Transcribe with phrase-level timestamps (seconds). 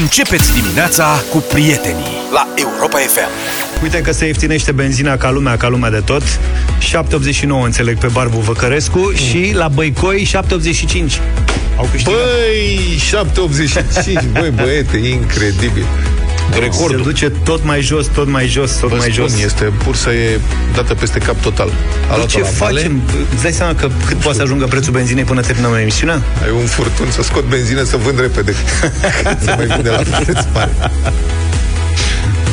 [0.00, 3.28] Începeți dimineața cu prietenii la Europa FM.
[3.82, 6.22] Uite că se ieftinește benzina ca lumea, ca lumea de tot.
[6.22, 9.14] 7,89 înțeleg pe Barbu Văcărescu mm.
[9.14, 10.32] și la Băicoi 7,85.
[11.76, 12.14] Au câștigat.
[12.14, 13.00] Băi,
[14.22, 15.86] 7,85, băi băiete, incredibil.
[16.58, 16.96] Recordul.
[16.98, 19.42] Se duce tot mai jos, tot mai jos, tot Vă mai spun, jos.
[19.42, 20.38] este bursa e
[20.74, 21.68] dată peste cap total.
[21.68, 21.72] A
[22.06, 23.02] Păi luat-o ce la vale, facem?
[23.32, 26.22] Îți dai seama că cât poate să ajungă prețul benzinei până terminăm emisiunea?
[26.42, 28.52] Ai un furtun să scot benzină să vând repede.
[29.44, 30.72] să mai vinde la preț mare.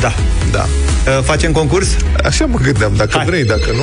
[0.00, 0.14] Da.
[0.50, 0.66] Da.
[1.06, 1.88] Uh, Facem concurs?
[2.24, 3.24] Așa mă gândeam, dacă Hai.
[3.24, 3.82] vrei, dacă nu...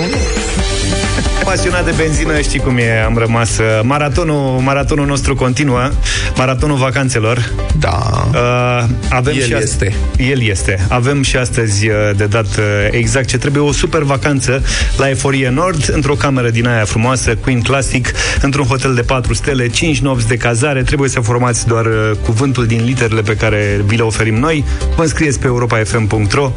[1.43, 3.57] Pasionat de benzină, știi cum e, am rămas.
[3.57, 5.89] Uh, Maratonul, maratonul nostru continuă,
[6.35, 7.51] maratonul vacanțelor.
[7.79, 8.27] Da.
[8.33, 9.93] Uh, avem El și ast- este.
[10.17, 10.85] El este.
[10.89, 13.61] Avem și astăzi uh, de dat uh, exact ce trebuie.
[13.63, 14.63] O super vacanță
[14.97, 19.67] la Eforie Nord, într-o cameră din aia frumoasă, Queen Classic, într-un hotel de 4 stele,
[19.67, 20.83] 5 nopți de cazare.
[20.83, 24.63] Trebuie să formați doar uh, cuvântul din literele pe care vi le oferim noi.
[24.95, 26.51] Vă înscrieți pe europafm.ro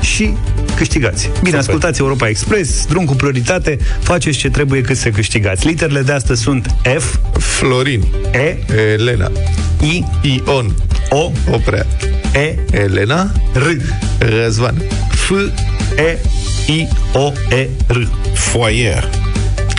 [0.00, 0.34] și
[0.78, 1.30] câștigați.
[1.42, 5.66] Bine, ascultați Europa Express, drum cu prioritate, faceți ce trebuie cât să câștigați.
[5.66, 6.66] Literele de astăzi sunt
[6.98, 8.04] F, Florin.
[8.32, 8.56] E,
[8.92, 9.30] Elena.
[9.82, 10.74] I, Ion.
[11.10, 11.86] O, Oprea.
[12.34, 13.32] E, Elena.
[13.54, 13.66] R.
[14.18, 14.82] Răzvan.
[15.10, 15.30] F,
[15.96, 16.18] E,
[16.72, 18.08] I, O, E, R.
[18.34, 19.08] Foyer.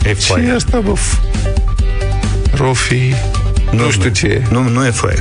[0.03, 0.47] E Ce foaie.
[0.47, 0.94] e asta, bă?
[0.94, 1.19] F-
[2.58, 3.13] Rofi...
[3.72, 4.41] Nu, nu știu ce e.
[4.52, 5.19] Nu, nu e foaie.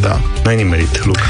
[0.00, 0.20] Da.
[0.44, 1.22] N-ai nimerit, Luca.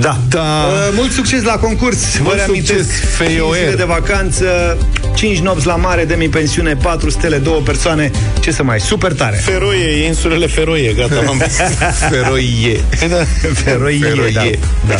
[0.00, 0.18] Da.
[0.28, 0.40] Da.
[0.40, 2.16] Uh, mult succes la concurs.
[2.16, 3.54] Vă Mult reamintesc, succes, 5 FIOR.
[3.56, 4.76] zile de vacanță,
[5.14, 8.10] 5 nopți la mare, demi-pensiune, 4 stele, 2 persoane.
[8.40, 8.80] Ce să mai?
[8.80, 9.36] Super tare.
[9.36, 11.42] Feroie, insulele Feroie, gata, m-am
[12.10, 12.80] Feroie.
[13.08, 13.24] da.
[13.54, 14.32] Feroie, Feroie.
[14.32, 14.42] da.
[14.88, 14.94] da.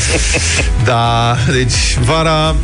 [0.85, 2.57] Da, deci vara,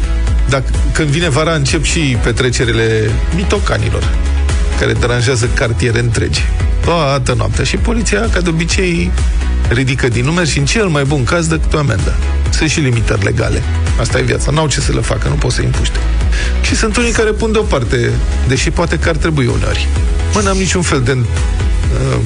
[0.48, 4.08] dacă, când vine vara, încep și petrecerile mitocanilor,
[4.80, 6.42] care deranjează cartiere întregi.
[6.84, 7.64] Toată noaptea.
[7.64, 9.10] Și poliția, ca de obicei,
[9.68, 12.14] ridică din numeri și în cel mai bun caz dă câte o amendă.
[12.50, 13.62] Sunt și limitări legale.
[14.00, 14.50] Asta e viața.
[14.50, 15.98] N-au ce să le facă, nu pot să impuște.
[16.62, 18.10] Și sunt unii care pun deoparte,
[18.48, 19.89] deși poate că ar trebui uneori.
[20.34, 22.18] Mă, n-am niciun fel de uh,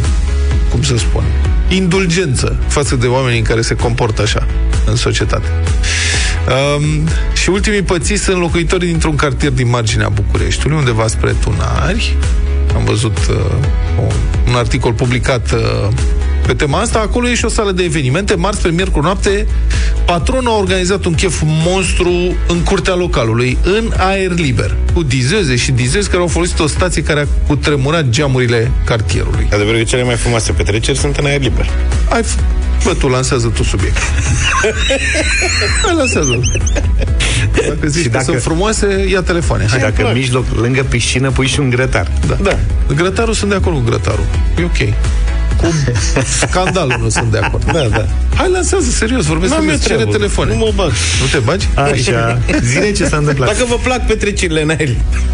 [0.71, 1.23] cum să spun,
[1.69, 4.47] indulgență față de oamenii care se comportă așa
[4.87, 5.49] în societate.
[6.77, 12.17] Um, și ultimii pățiți sunt locuitori dintr-un cartier din marginea Bucureștiului, undeva spre Tunari.
[12.75, 13.37] Am văzut uh,
[14.01, 14.13] o-
[14.49, 15.89] un articol publicat uh,
[16.47, 16.99] pe tema asta.
[16.99, 18.35] Acolo e și o sală de evenimente.
[18.35, 19.47] Marți pe miercuri noapte,
[20.05, 22.13] patronul a organizat un chef monstru
[22.49, 27.03] în curtea localului, în aer liber, cu dizeze și dizezi care au folosit o stație
[27.03, 29.49] care a cutremurat geamurile cartierului.
[29.53, 31.69] Adevărul că cele mai frumoase petreceri sunt în aer liber.
[32.09, 32.41] Ai f-
[32.85, 33.97] Bă, tu lansează tu subiect.
[35.83, 36.41] Hai, lansează
[37.69, 39.65] Dacă zici Și că dacă- sunt frumoase, ia telefoane.
[39.65, 39.79] Și Hai.
[39.81, 42.11] dacă în mijloc, lângă piscină, pui și un grătar.
[42.27, 42.37] Da.
[42.43, 42.57] da.
[42.95, 44.25] Grătarul sunt de acord cu grătarul.
[44.59, 44.95] E ok.
[45.57, 45.67] Cu
[46.49, 47.65] scandalul nu sunt de acord.
[47.73, 48.05] Da, da.
[48.35, 50.13] Hai, lansează, serios, vorbesc N-am să eu cere treabă.
[50.13, 50.53] telefoane.
[50.53, 50.91] Nu mă bag.
[51.21, 51.69] Nu te bagi?
[51.75, 52.39] Așa.
[52.63, 53.49] Zine ce s-a întâmplat.
[53.53, 54.89] Dacă vă plac petrecerile în aer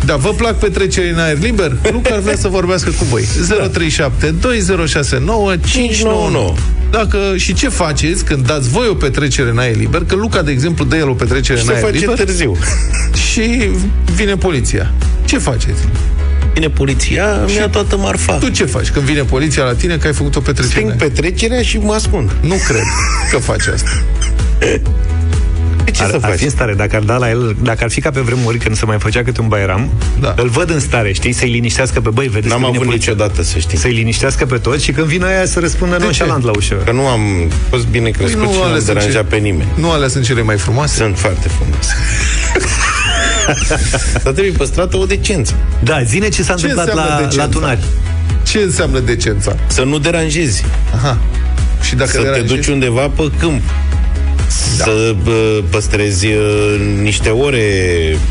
[0.05, 1.77] Da, vă plac petrecerile în aer liber?
[1.93, 3.25] Luca ar vrea să vorbească cu voi.
[3.73, 6.55] 037 2069 599.
[6.95, 10.05] Dacă și ce faceți când dați voi o petrecere în aer liber?
[10.05, 12.57] Că Luca, de exemplu, dă el o petrecere și în se aer face liber târziu.
[13.31, 13.71] și
[14.15, 14.93] vine poliția.
[15.25, 15.89] Ce faceți?
[16.53, 18.33] Vine poliția, mi-a toată marfa.
[18.33, 20.75] Tu ce faci când vine poliția la tine că ai făcut o petrecere?
[20.75, 21.11] Sting în aer?
[21.11, 22.31] petrecerea și mă ascund.
[22.41, 22.85] Nu cred
[23.31, 23.91] că faci asta.
[25.85, 26.39] De ce Ar, să ar faci?
[26.39, 28.77] fi în stare, dacă ar da la el, dacă ar fi ca pe vremuri când
[28.77, 29.91] se mai făcea câte un bairam,
[30.21, 30.35] Da.
[30.37, 33.13] îl văd în stare, știi, să-i liniștească pe băi, vedeți N-am că vine avut poliția.
[33.13, 33.79] niciodată, să știi.
[33.79, 36.03] Să-i liniștească pe toți și când vine aia să răspundă ce?
[36.03, 36.75] nonșalant la ușă.
[36.85, 37.21] Că nu am
[37.71, 39.69] fost bine crescut Păi nu și nu alea am sunt deranjat ce- pe nimeni.
[39.75, 40.97] Nu alea sunt cele mai frumoase?
[40.97, 41.93] Sunt foarte frumoase.
[44.25, 45.55] Dar trebuie păstrată o decență.
[45.83, 47.43] Da, zine ce s-a Ce întâmplat înseamnă la, decența?
[47.45, 47.79] la tunari.
[48.43, 49.57] Ce înseamnă decența?
[49.67, 50.65] Să nu deranjezi.
[50.95, 51.19] Aha.
[51.83, 52.55] Și dacă să te deranjezi?
[52.55, 53.63] duci undeva pe câmp.
[54.79, 54.85] Da.
[54.85, 57.63] Să bă, păstrezi uh, niște ore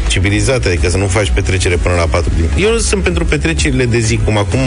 [0.07, 2.63] civilizate, adică să nu faci petrecere până la 4 din.
[2.63, 4.59] Eu sunt pentru petrecerile de zi, cum acum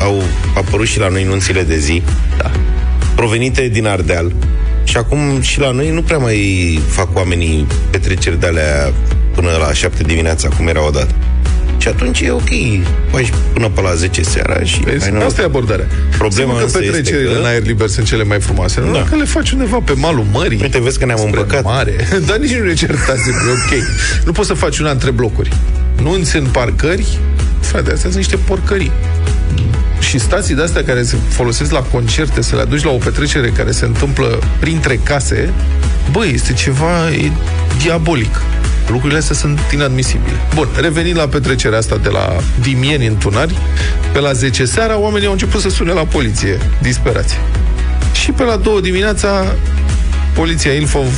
[0.00, 0.22] au
[0.54, 2.02] apărut și la noi nunțile de zi,
[2.36, 2.50] Da.
[3.14, 4.32] provenite din Ardeal.
[4.84, 8.92] Și acum și la noi nu prea mai fac oamenii petreceri de alea
[9.34, 11.14] până la 7 dimineața, cum era odată.
[11.88, 12.48] Și atunci e ok.
[13.10, 14.80] Faci până pe la 10 seara și...
[14.80, 15.04] Vezi?
[15.04, 15.28] ai noroc.
[15.28, 15.86] Asta e abordarea.
[16.18, 18.80] Problema Sigur că însă este petrecerile că- în aer liber sunt cele mai frumoase.
[18.80, 18.92] Nu?
[18.92, 18.98] Da.
[18.98, 20.58] Dacă le faci undeva pe malul mării.
[20.62, 21.64] Uite, vezi că ne-am spre împăcat.
[21.64, 22.08] Mare.
[22.26, 23.82] Dar nici nu ne certați, e ok.
[24.24, 25.52] Nu poți să faci una între blocuri.
[26.02, 27.18] Nunți în parcări,
[27.60, 28.92] frate, astea sunt niște porcării.
[30.00, 33.48] Și stații de astea care se folosesc la concerte, să le aduci la o petrecere
[33.48, 35.50] care se întâmplă printre case,
[36.12, 37.30] băi, este ceva e
[37.82, 38.40] diabolic.
[38.90, 40.36] Lucrurile astea sunt inadmisibile.
[40.54, 43.58] Bun, revenind la petrecerea asta de la Vimieni în Tunari,
[44.12, 47.38] pe la 10 seara, oamenii au început să sune la poliție, disperați.
[48.12, 49.54] Și pe la două dimineața,
[50.34, 51.12] poliția Ilfov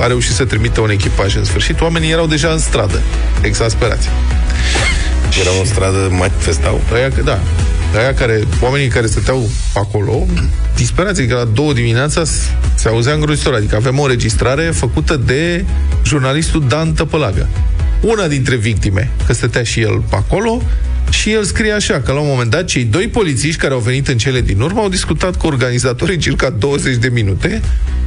[0.00, 1.80] a reușit să trimită un echipaj în sfârșit.
[1.80, 3.00] Oamenii erau deja în stradă,
[3.40, 4.08] exasperați.
[5.40, 6.80] Erau în stradă, manifestau.
[6.92, 7.38] Aia, da,
[7.98, 10.26] aia care, oamenii care stăteau acolo,
[10.76, 12.22] disperați, că la două dimineața
[12.74, 13.54] se auzea îngrozitor.
[13.54, 15.64] Adică avem o înregistrare făcută de
[16.04, 17.48] jurnalistul Dan Tăpălagă.
[18.00, 20.62] Una dintre victime, că stătea și el acolo,
[21.10, 24.08] și el scrie așa, că la un moment dat cei doi polițiști care au venit
[24.08, 27.62] în cele din urmă au discutat cu organizatorii circa 20 de minute,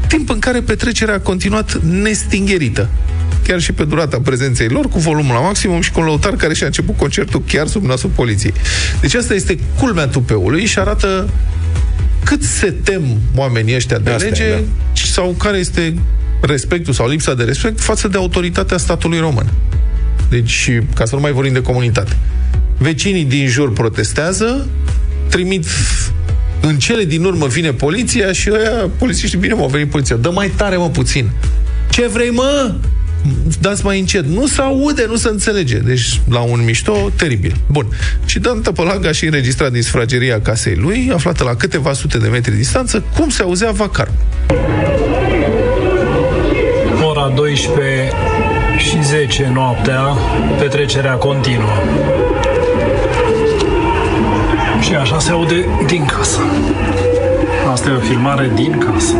[0.07, 2.89] timp în care petrecerea a continuat nestingherită
[3.44, 6.53] chiar și pe durata prezenței lor, cu volumul la maximum și cu un lăutar care
[6.53, 8.53] și-a început concertul chiar sub nasul poliției.
[9.01, 11.30] Deci asta este culmea tupeului și arată
[12.24, 13.01] cât se tem
[13.35, 14.59] oamenii ăștia de Asta e, lege da.
[14.94, 15.94] sau care este
[16.41, 19.50] respectul sau lipsa de respect față de autoritatea statului român.
[20.30, 22.18] Deci, ca să nu mai vorbim de comunitate.
[22.77, 24.68] Vecinii din jur protestează,
[25.30, 25.65] trimit
[26.62, 30.30] în cele din urmă vine poliția și ăia, polițiștii, bine mă, a venit poliția, dă
[30.30, 31.30] mai tare mă puțin.
[31.89, 32.75] Ce vrei mă?
[33.59, 34.25] Dați mai încet.
[34.25, 35.77] Nu se aude, nu se înțelege.
[35.77, 37.55] Deci, la un mișto, teribil.
[37.67, 37.87] Bun.
[38.25, 42.55] Și Dan Tăpălaga și înregistrat din sfrageria casei lui, aflată la câteva sute de metri
[42.55, 44.11] distanță, cum se auzea vacar.
[47.09, 48.11] Ora 12
[48.77, 50.01] și 10 noaptea,
[50.59, 51.69] petrecerea continuă.
[54.81, 56.39] Și așa se aude din casă.
[57.71, 59.15] Asta e o filmare din casă.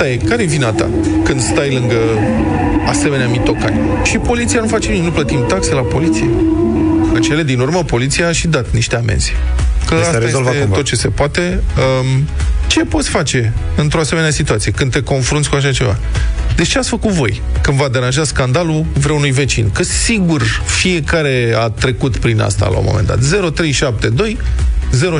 [0.00, 0.16] Asta e.
[0.16, 0.88] Care e vina ta
[1.24, 1.96] când stai lângă
[2.86, 3.78] asemenea mitocani?
[4.04, 5.04] Și poliția nu face nimic.
[5.04, 6.28] Nu plătim taxe la poliție.
[7.14, 9.32] În cele din urmă, poliția a și dat niște amenzi.
[9.86, 10.76] Că Deci s-a asta rezolvat este cumva.
[10.76, 11.62] tot ce se poate.
[12.00, 12.28] Um,
[12.66, 15.98] ce poți face într-o asemenea situație, când te confrunți cu așa ceva?
[16.56, 19.70] Deci ce ați făcut voi când v-a deranjat scandalul vreunui vecin?
[19.70, 23.18] Că sigur fiecare a trecut prin asta la un moment dat.
[23.18, 24.36] 0372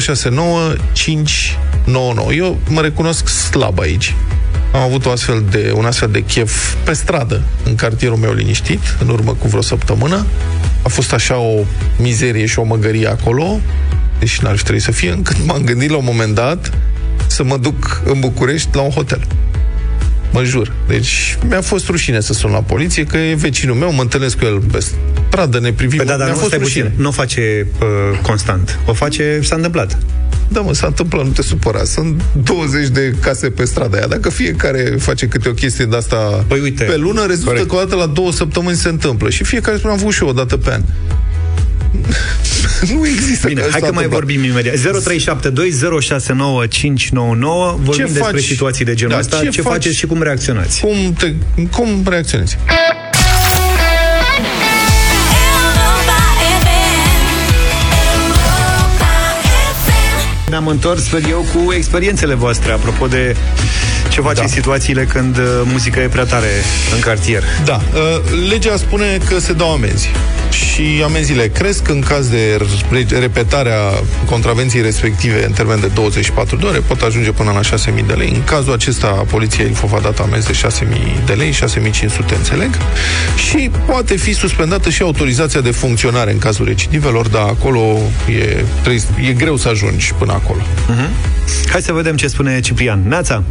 [0.01, 2.33] 069 599.
[2.33, 4.15] Eu mă recunosc slab aici.
[4.73, 8.97] Am avut o astfel de, un astfel de chef pe stradă, în cartierul meu liniștit,
[9.01, 10.27] în urmă cu vreo săptămână.
[10.83, 11.65] A fost așa o
[11.99, 13.61] mizerie și o măgărie acolo,
[14.19, 16.73] deși n-ar fi trebuit să fie, încât m-am gândit la un moment dat
[17.27, 19.21] să mă duc în București la un hotel.
[20.33, 20.73] Mă jur.
[20.89, 24.45] Deci mi-a fost rușine să sun la poliție, că e vecinul meu, mă întâlnesc cu
[24.45, 24.85] el pe
[25.29, 25.97] stradă, ne privim.
[25.97, 26.85] Păi da, dar mi-a nu fost stai rușine.
[26.85, 27.03] puțin.
[27.03, 28.79] Nu o face uh, constant.
[28.87, 29.99] O face, s-a întâmplat.
[30.53, 31.85] Da, mă, s-a întâmplat, nu te supăra.
[31.85, 34.07] Sunt 20 de case pe strada aia.
[34.07, 37.69] Dacă fiecare face câte o chestie de asta Păi uite, pe lună, rezultă corect.
[37.69, 39.31] că o dată la două săptămâni se întâmplă.
[39.31, 40.83] Și fiecare spune, am avut și eu o dată pe an.
[42.95, 43.47] nu există.
[43.49, 44.11] Bine, că hai s-a că mai întâmplat.
[44.11, 44.75] vorbim imediat.
[44.77, 44.81] 0372069599.
[47.77, 48.43] Vorbim Ce despre faci?
[48.43, 49.39] situații de genul Da, ăsta.
[49.43, 49.73] ce Ce, faci?
[49.73, 50.81] faceți și cum reacționați?
[50.81, 51.33] Cum, te,
[51.71, 52.59] cum reacționezi?
[60.51, 63.37] Ne-am întors, sper eu, cu experiențele voastre, apropo de
[64.09, 64.47] ce faceți Da.
[64.47, 66.49] situațiile când uh, muzica e prea tare
[66.95, 67.43] în cartier.
[67.65, 68.01] Da, uh,
[68.49, 70.11] legea spune că se dau amenzi
[70.51, 72.61] și amenziile cresc în caz de
[72.91, 73.79] re- repetarea
[74.25, 78.31] contravenției respective în termen de 24 de ore, pot ajunge până la 6.000 de lei.
[78.35, 82.71] În cazul acesta, poliția Ilfov a dat amenzi de 6.000 de lei, 6.500 înțeleg,
[83.49, 87.99] și poate fi suspendată și autorizația de funcționare în cazul recidivelor, dar acolo
[88.29, 90.61] e, trebuie, e greu să ajungi până acolo.
[91.71, 93.03] Hai să vedem ce spune Ciprian.
[93.09, 93.43] Neața,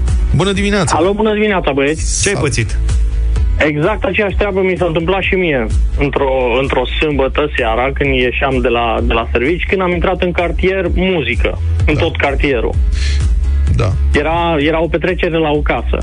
[0.42, 0.98] Bună dimineața!
[0.98, 2.24] Alo, bună dimineața, băieți!
[2.24, 2.78] ce ai pățit?
[3.58, 5.66] Exact aceeași treabă mi s-a întâmplat și mie
[5.98, 6.32] într-o,
[6.62, 10.86] într-o sâmbătă seara, când ieșeam de la, de la servici, când am intrat în cartier
[10.96, 12.74] muzică, în tot cartierul.
[13.76, 13.90] Da.
[14.14, 15.98] Era, era o petrecere la o casă.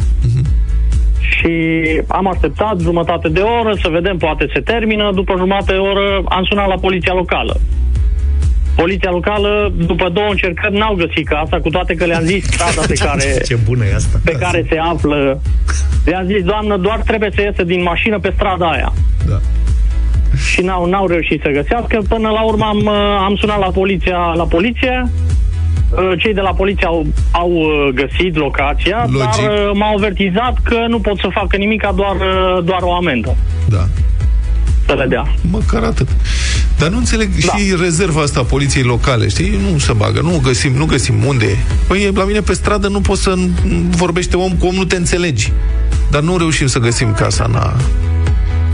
[1.18, 1.52] Și
[2.06, 5.10] am așteptat jumătate de oră să vedem, poate se termină.
[5.14, 7.60] După jumătate de oră am sunat la poliția locală.
[8.76, 12.94] Poliția locală, după două încercări, n-au găsit casa, cu toate că le-am zis strada pe
[12.94, 14.18] care, Ce bună e asta.
[14.24, 15.40] pe care se află.
[16.04, 18.92] Le-am zis, doamnă, doar trebuie să iese din mașină pe strada aia.
[19.28, 19.38] Da.
[20.50, 21.98] Și n-au, n-au reușit să găsească.
[22.08, 22.92] Până la urmă am, uh,
[23.26, 25.10] am sunat la poliția, la poliție.
[25.90, 29.18] Uh, Cei de la poliție au, au uh, găsit locația, Logic.
[29.18, 33.36] dar uh, m-au avertizat că nu pot să facă nimic, doar, uh, doar o amendă
[33.68, 33.86] Da.
[34.86, 35.26] să le dea.
[35.50, 36.08] Măcar atât.
[36.78, 37.56] Dar nu înțeleg da.
[37.56, 39.58] și rezerva asta a poliției locale, știi?
[39.70, 41.56] Nu se bagă, nu găsim, nu găsim unde e.
[41.86, 43.34] Păi la mine pe stradă nu poți să
[43.90, 45.52] vorbește om cu om, nu te înțelegi.
[46.10, 47.76] Dar nu reușim să găsim casa na.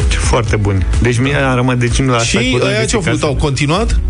[0.09, 0.87] Ce foarte bun.
[1.01, 3.23] Deci mie a rămas deci la asta Și cu aia ce au făcut?
[3.23, 4.01] Au continuat?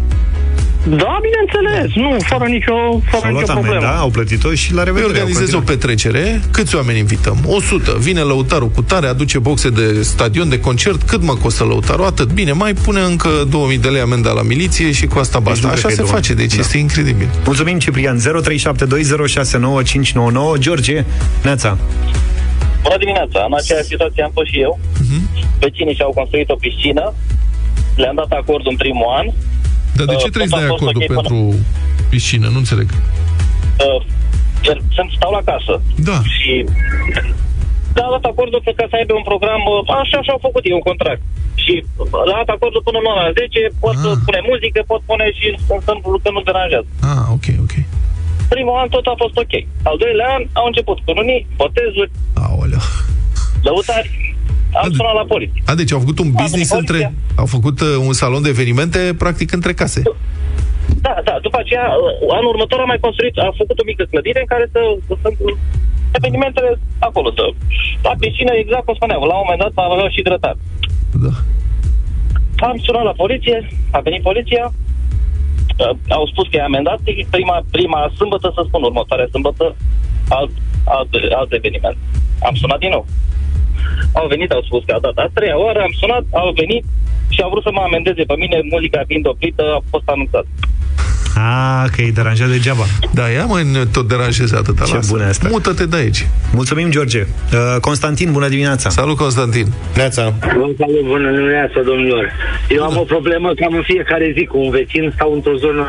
[0.87, 2.75] Da, bineînțeles, nu, fără nicio,
[3.11, 3.77] fără S-au luat nicio problemă.
[3.77, 5.12] amenda, au plătit-o și la Păi revedere.
[5.12, 5.81] au organizezi o continuat.
[5.81, 7.37] petrecere, câți oameni invităm?
[7.47, 7.97] 100.
[7.99, 12.05] Vine lăutarul cu tare, aduce boxe de stadion, de concert, cât mă costă lăutarul?
[12.05, 12.33] Atât.
[12.33, 15.67] Bine, mai pune încă 2000 de lei amenda la miliție și cu asta basta.
[15.67, 16.21] nu cred Așa că e se 2000.
[16.21, 16.61] face, deci Da.
[16.61, 17.29] este incredibil.
[17.45, 18.19] Mulțumim, Ciprian.
[18.19, 20.59] 0372069599.
[20.59, 21.05] George,
[21.43, 21.79] Neața.
[22.83, 23.45] Bună dimineața!
[23.49, 24.79] În aceeași situație am fost și eu.
[25.59, 27.15] Vecinii și-au construit o piscină,
[27.97, 29.27] le-am dat acordul în primul an.
[29.99, 31.39] Dar de ce Uh, trebuie să tot a dai fost acordul ok până- pentru
[32.11, 32.47] piscină?
[32.55, 32.89] Nu înțeleg.
[33.87, 34.01] Uh,
[34.71, 35.75] el- sunt stau la casă.
[36.09, 36.17] Da.
[36.35, 36.53] Și
[37.97, 40.87] le-am dat acordul pe ca să aibă un program, uh, așa și-au făcut ei un
[40.91, 41.23] contract.
[41.63, 41.75] Și
[42.27, 44.11] le-am dat acordul până în ora 10, pot Ah.
[44.13, 44.19] ah.
[44.27, 45.83] pune muzică, pot pune și sunt
[46.25, 46.89] că nu deranjează.
[47.13, 47.75] Ah, ok, ok.
[48.55, 49.55] Primul an tot a fost ok.
[49.89, 52.11] Al doilea an au început cununii, botezuri,
[52.45, 52.83] Aoleu.
[53.67, 54.09] lăutari.
[54.81, 55.62] Am Da, sunat la poliție.
[55.67, 57.07] A, deci au făcut un venit business poliția.
[57.07, 57.14] între...
[57.43, 60.02] Au făcut uh, un salon de evenimente, practic, între case.
[61.07, 61.35] Da, da.
[61.47, 64.64] După aceea, uh, anul următor a mai construit, a făcut o mică clădire în care
[64.75, 64.81] să
[65.23, 65.37] sunt
[66.19, 67.29] evenimentele acolo.
[67.38, 67.45] Să,
[68.02, 70.57] la piscină, exact cum spuneam, la un moment dat aveau și grătar.
[71.25, 71.33] Da.
[72.69, 73.57] Am sunat la poliție,
[73.97, 76.99] a venit poliția, uh, au spus că e amendat,
[77.31, 79.64] prima, prima sâmbătă, să spun, următoarea sâmbătă,
[80.29, 80.52] alt,
[80.85, 81.11] alt,
[81.41, 81.97] alt eveniment.
[82.49, 83.07] Am sunat din nou.
[84.21, 86.85] Au venit, au spus că a dat a treia oară, am sunat, au venit
[87.35, 90.47] și au vrut să mă amendeze pe mine, muzica fiind oprită, a fost anunțat.
[91.37, 92.85] Ah, că îi deranjat degeaba.
[93.15, 94.85] Da, ia mă, ne tot deranjezi atâta.
[94.85, 95.13] Ce lasă.
[95.13, 95.49] bune asta.
[95.51, 96.27] Mută-te de aici.
[96.53, 97.21] Mulțumim, George.
[97.21, 98.89] Uh, Constantin, bună dimineața.
[98.89, 99.67] Salut, Constantin.
[99.95, 100.23] Neața.
[100.41, 102.33] Vă salut, bună dimineața, domnilor.
[102.69, 105.87] Eu am o problemă cam în fiecare zi cu un vecin, stau într-o zonă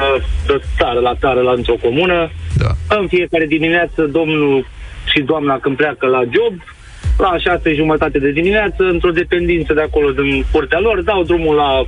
[0.47, 2.29] de țară la țară, la într-o comună.
[2.55, 2.95] Da.
[2.97, 4.65] În fiecare dimineață, domnul
[5.11, 6.53] și doamna când pleacă la job,
[7.17, 11.85] la șase jumătate de dimineață, într-o dependință de acolo din curtea lor, dau drumul la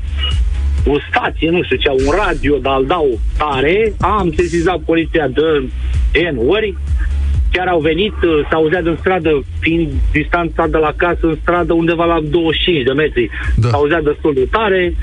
[0.88, 3.94] o stație, nu știu ce, un radio, dar îl dau tare.
[4.00, 5.70] Am sesizat poliția de
[6.32, 6.78] N ori.
[7.52, 12.06] Chiar au venit, uh, s-auzea din stradă, fiind distanța de la casă în stradă undeva
[12.06, 13.30] la 25 de metri.
[13.56, 13.68] Da.
[13.68, 14.96] S-auzea destul de tare.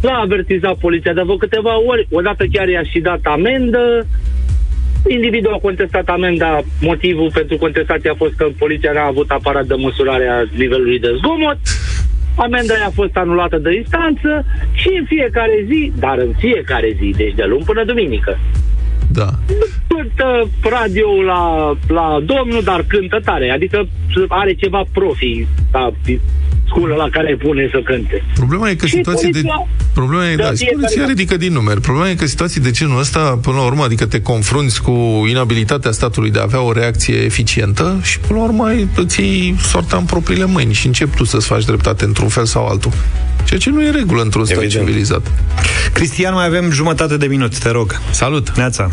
[0.00, 2.06] L-a avertizat poliția de vreo câteva ori.
[2.10, 4.06] Odată chiar i-a și dat amendă.
[5.06, 6.60] Individul a contestat amenda.
[6.80, 11.14] Motivul pentru contestație a fost că poliția n-a avut aparat de măsurare a nivelului de
[11.18, 11.58] zgomot.
[12.36, 17.34] Amenda i-a fost anulată de instanță și în fiecare zi, dar în fiecare zi, deci
[17.34, 18.38] de luni până duminică,
[19.12, 19.28] Da.
[19.88, 23.50] cântă radio la, la domnul, dar cântă tare.
[23.50, 23.86] Adică
[24.28, 25.90] are ceva profi la
[26.74, 28.24] sculă la care pune să cânte.
[28.34, 29.40] Problema e că Și situații de...
[29.40, 31.10] poliția- Problema e, Da, da, și fiecare poliția dată.
[31.12, 31.80] ridică din numeri.
[31.80, 35.90] Problema e că situații de genul ăsta, până la urmă, adică te confrunți cu inabilitatea
[35.90, 39.96] statului de a avea o reacție eficientă și, până la urmă, ai- îți iei sorta
[39.96, 42.92] în propriile mâini și începi tu să-ți faci dreptate într-un fel sau altul.
[43.44, 44.86] Ceea ce nu e regulă într-un stat Evident.
[44.86, 45.32] civilizat.
[45.92, 48.00] Cristian, mai avem jumătate de minut, te rog.
[48.10, 48.56] Salut!
[48.56, 48.90] Neața.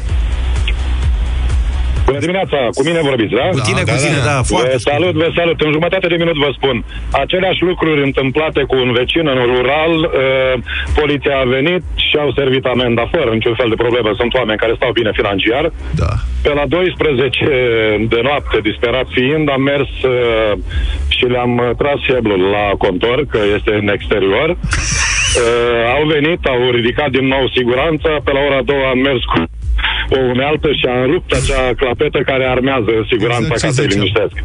[2.12, 3.48] Bună dimineața, cu mine vorbiți, da?
[3.58, 4.26] Cu tine, da, cu tine, da.
[4.32, 4.76] da, foarte.
[4.76, 5.58] Vă salut, vă salut.
[5.66, 6.76] În jumătate de minut vă spun.
[7.24, 10.54] Aceleași lucruri întâmplate cu un vecin în rural, uh,
[11.00, 14.10] poliția a venit și au servit amenda fără niciun fel de problemă.
[14.22, 15.64] Sunt oameni care stau bine financiar.
[16.02, 16.12] Da.
[16.44, 20.54] Pe la 12 de noapte, disperat fiind, am mers uh,
[21.08, 24.50] și le-am uh, tras heblul la contor, că este în exterior.
[25.32, 28.12] Uh, au venit, au ridicat din nou siguranța.
[28.24, 29.40] Pe la ora 2 am mers cu
[30.18, 33.92] o unealtă și am rupt acea clapetă care armează siguranța Exact ce ca să-i ziceam.
[33.98, 34.36] liniștesc.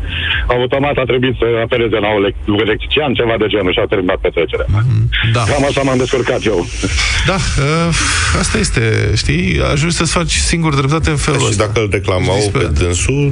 [0.57, 4.19] Automat a trebuit să apeleze la un elec- electrician, ceva de genul și a terminat
[4.27, 4.69] petrecerea.
[5.37, 5.43] Da.
[5.51, 6.59] Cam așa m-am descurcat eu.
[7.31, 8.83] Da, uh, asta este,
[9.23, 11.65] știi, ajungi să-ți faci singur dreptate în felul Și ăsta.
[11.65, 12.79] dacă îl reclamau Ești pe disperat.
[12.83, 13.23] dânsul...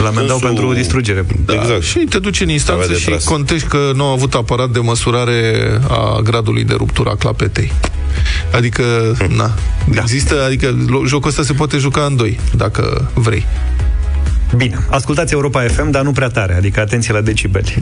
[0.00, 1.22] Îl amendau dânsul- pentru distrugere.
[1.46, 1.82] Da, Exact.
[1.92, 3.24] Și te duci în instanță Avea de și tras.
[3.34, 5.40] contești că nu au avut aparat de măsurare
[5.88, 7.72] a gradului de ruptură a clapetei.
[8.52, 8.82] Adică,
[9.36, 9.50] na,
[9.94, 10.00] da.
[10.00, 13.46] există, adică lo- jocul ăsta se poate juca în doi, dacă vrei.
[14.56, 17.80] Bine, ascultați Europa FM, dar nu prea tare, adică atenție la decibeli.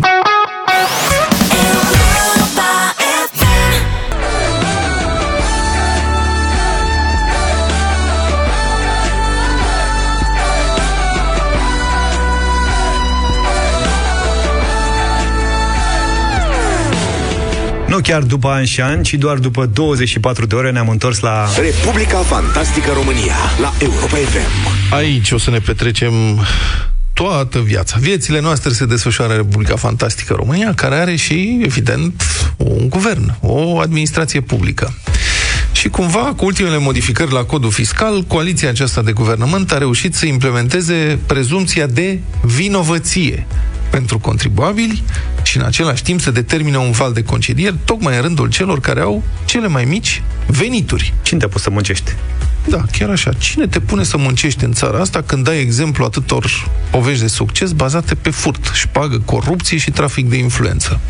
[17.93, 21.49] Nu chiar după ani și ani, ci doar după 24 de ore ne-am întors la...
[21.61, 24.95] Republica Fantastică România la Europa FM.
[24.95, 26.13] Aici o să ne petrecem
[27.13, 27.97] toată viața.
[28.01, 32.23] Viețile noastre se desfășoară în Republica Fantastică România, care are și, evident,
[32.57, 34.95] un guvern, o administrație publică.
[35.73, 40.27] Și cumva, cu ultimele modificări la codul fiscal, coaliția aceasta de guvernământ a reușit să
[40.27, 43.47] implementeze prezumția de vinovăție
[43.91, 45.03] pentru contribuabili
[45.53, 49.01] și în același timp să determine un val de concedieri tocmai în rândul celor care
[49.01, 51.15] au cele mai mici venituri.
[51.23, 52.13] Cine te-a pus să muncești?
[52.69, 53.33] Da, chiar așa.
[53.33, 57.73] Cine te pune să muncești în țara asta când dai exemplu atâtor povești de succes
[57.73, 61.01] bazate pe furt, șpagă, corupție și trafic de influență?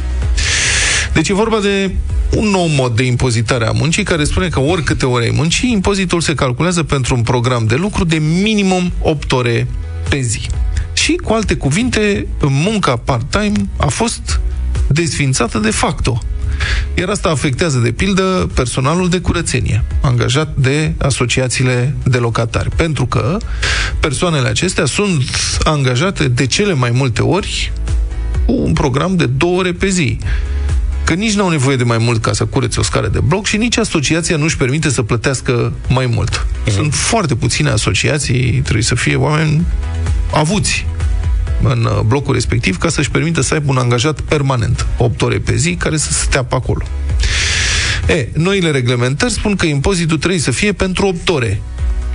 [1.12, 1.94] Deci e vorba de
[2.36, 6.20] un nou mod de impozitare a muncii care spune că oricâte ore ai muncii, impozitul
[6.20, 9.66] se calculează pentru un program de lucru de minimum 8 ore
[10.08, 10.40] pe zi.
[11.02, 14.40] Și, cu alte cuvinte, munca part-time a fost
[14.86, 16.22] desfințată de facto.
[16.94, 22.68] Iar asta afectează, de pildă, personalul de curățenie, angajat de asociațiile de locatari.
[22.76, 23.36] Pentru că
[24.00, 25.22] persoanele acestea sunt
[25.64, 27.72] angajate de cele mai multe ori
[28.46, 30.18] cu un program de două ore pe zi
[31.04, 33.46] că nici nu au nevoie de mai mult ca să curețe o scară de bloc
[33.46, 36.46] și nici asociația nu își permite să plătească mai mult.
[36.46, 36.72] Uh-huh.
[36.72, 39.64] Sunt foarte puține asociații, trebuie să fie oameni
[40.34, 40.86] avuți
[41.62, 45.56] în uh, blocul respectiv ca să-și permită să aibă un angajat permanent, 8 ore pe
[45.56, 46.84] zi, care să stea pe acolo.
[48.08, 51.62] E, noile reglementări spun că impozitul trebuie să fie pentru 8 ore,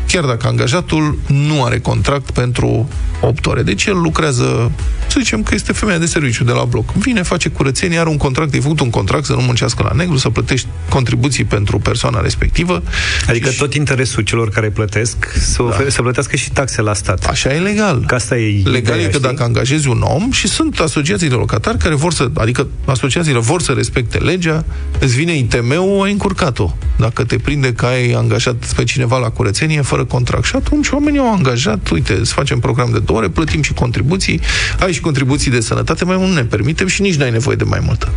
[0.07, 3.61] chiar dacă angajatul nu are contract pentru 8 ore.
[3.61, 4.71] Deci el lucrează,
[5.07, 6.91] să zicem că este femeia de serviciu de la bloc.
[6.91, 10.17] Vine, face curățenie, are un contract, e făcut un contract să nu muncească la negru,
[10.17, 12.83] să plătești contribuții pentru persoana respectivă.
[13.27, 13.57] Adică și...
[13.57, 15.63] tot interesul celor care plătesc să, da.
[15.63, 17.25] ofere, să plătească și taxe la stat.
[17.25, 18.03] Așa e legal.
[18.07, 19.19] Că asta e legal ideea, e că știi?
[19.19, 23.61] dacă angajezi un om și sunt asociații de locatari care vor să, adică asociațiile vor
[23.61, 24.65] să respecte legea,
[24.99, 26.75] îți vine ITM-ul, ai încurcat-o.
[26.97, 31.19] Dacă te prinde că ai angajat pe cineva la curățenie fără contract și atunci oamenii
[31.19, 34.41] au angajat, uite, să facem program de două ore, plătim și contribuții,
[34.79, 37.63] ai și contribuții de sănătate, mai mult nu ne permitem și nici n-ai nevoie de
[37.63, 38.11] mai multă.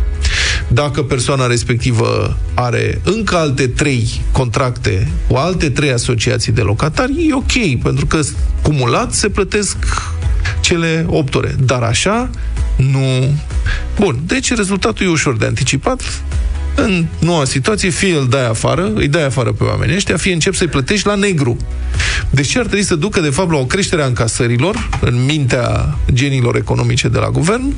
[0.67, 7.33] Dacă persoana respectivă are încă alte trei contracte cu alte trei asociații de locatari, e
[7.33, 8.19] ok, pentru că
[8.61, 9.77] cumulat se plătesc
[10.61, 11.55] cele 8 ore.
[11.59, 12.29] Dar așa,
[12.75, 13.35] nu.
[13.99, 16.23] Bun, deci rezultatul e ușor de anticipat
[16.75, 20.53] în noua situație, fie îl dai afară, îi dai afară pe oamenii ăștia, fie încep
[20.53, 21.57] să-i plătești la negru.
[22.29, 25.97] Deci ce ar trebui să ducă, de fapt, la o creștere a încasărilor în mintea
[26.13, 27.73] genilor economice de la guvern,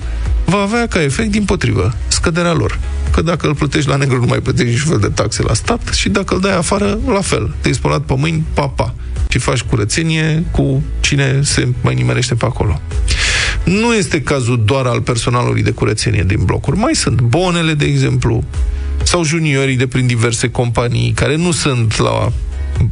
[0.45, 2.79] va avea ca efect din potrivă scăderea lor.
[3.11, 5.89] Că dacă îl plătești la negru, nu mai plătești niciun fel de taxe la stat
[5.93, 7.53] și dacă îl dai afară, la fel.
[7.61, 8.93] Te-ai spălat pe mâini, papa.
[9.29, 12.81] Și faci curățenie cu cine se mai nimerește pe acolo.
[13.63, 16.77] Nu este cazul doar al personalului de curățenie din blocuri.
[16.77, 18.43] Mai sunt bonele, de exemplu,
[19.03, 22.31] sau juniorii de prin diverse companii care nu sunt la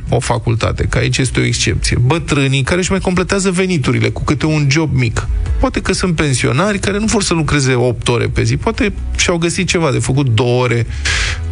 [0.10, 1.98] o facultate, că aici este o excepție.
[2.02, 5.28] Bătrânii care își mai completează veniturile cu câte un job mic.
[5.60, 9.38] Poate că sunt pensionari care nu vor să lucreze 8 ore pe zi, poate și-au
[9.38, 10.88] găsit ceva de făcut 2 ore,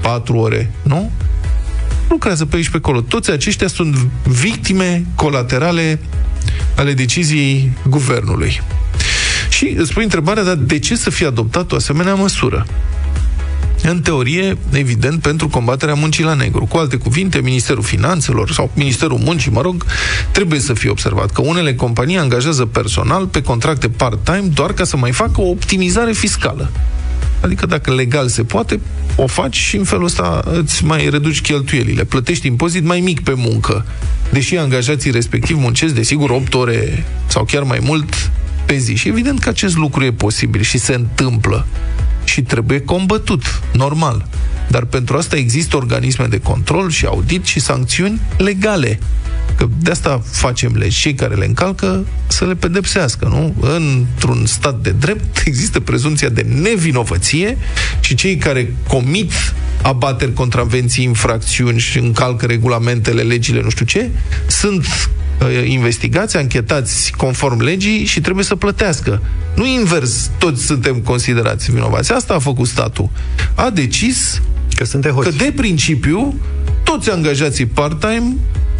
[0.01, 1.11] 4 ore, nu?
[2.09, 3.01] Lucrează pe aici pe acolo.
[3.01, 5.99] Toți aceștia sunt victime colaterale
[6.75, 8.61] ale deciziei guvernului.
[9.49, 12.65] Și îți pui întrebarea, dar de ce să fie adoptat o asemenea măsură?
[13.83, 16.65] În teorie, evident, pentru combaterea muncii la negru.
[16.65, 19.85] Cu alte cuvinte, Ministerul Finanțelor sau Ministerul Muncii, mă rog,
[20.31, 24.97] trebuie să fie observat că unele companii angajează personal pe contracte part-time doar ca să
[24.97, 26.71] mai facă o optimizare fiscală.
[27.41, 28.79] Adică dacă legal se poate,
[29.15, 32.03] o faci și în felul ăsta îți mai reduci cheltuielile.
[32.03, 33.85] Plătești impozit mai mic pe muncă.
[34.31, 38.31] Deși angajații respectiv muncesc, desigur, 8 ore sau chiar mai mult
[38.65, 38.95] pe zi.
[38.95, 41.67] Și evident că acest lucru e posibil și se întâmplă
[42.29, 44.27] și trebuie combătut, normal.
[44.67, 48.99] Dar pentru asta există organisme de control și audit și sancțiuni legale.
[49.55, 50.99] Că de asta facem legi.
[50.99, 53.55] Cei care le încalcă să le pedepsească, nu?
[53.75, 57.57] Într-un stat de drept există prezumția de nevinovăție
[57.99, 59.31] și cei care comit
[59.81, 64.09] abateri, contravenții, infracțiuni și încalcă regulamentele, legile, nu știu ce,
[64.47, 65.18] sunt Uh,
[65.63, 69.21] investigați, anchetați conform legii și trebuie să plătească.
[69.55, 72.11] Nu invers, toți suntem considerați vinovați.
[72.11, 73.09] Asta a făcut statul.
[73.55, 74.41] A decis
[74.75, 76.39] că, suntem că de principiu
[76.83, 78.35] toți angajații part-time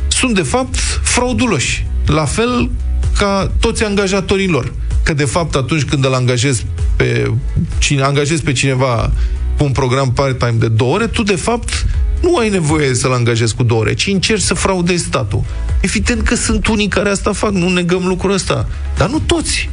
[0.08, 1.86] sunt de fapt frauduloși.
[2.06, 2.70] La fel
[3.18, 4.74] ca toți angajatorii lor.
[5.04, 7.32] Că de fapt atunci când îl angajezi pe,
[7.78, 9.12] cine, angajezi pe cineva
[9.58, 11.86] cu un program part-time de două ore, tu de fapt
[12.22, 15.44] nu ai nevoie să-l angajezi cu două ore, ci încerci să fraudezi statul.
[15.82, 18.68] Evident că sunt unii care asta fac, nu negăm lucrul ăsta.
[18.98, 19.70] Dar nu toți.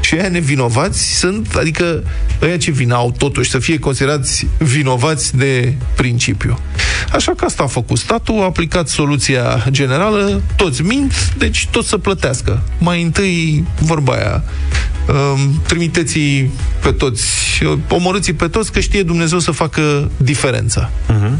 [0.00, 2.02] Și aia nevinovați sunt, adică
[2.42, 6.58] ăia ce vin au totuși să fie considerați vinovați de principiu.
[7.12, 11.98] Așa că asta a făcut statul, a aplicat soluția generală, toți mint, deci toți să
[11.98, 12.62] plătească.
[12.78, 14.44] Mai întâi, vorba aia,
[15.08, 16.18] um, trimiteți
[16.82, 17.24] pe toți,
[17.88, 20.90] omorâți pe toți, că știe Dumnezeu să facă diferența.
[20.90, 21.32] Uh-huh.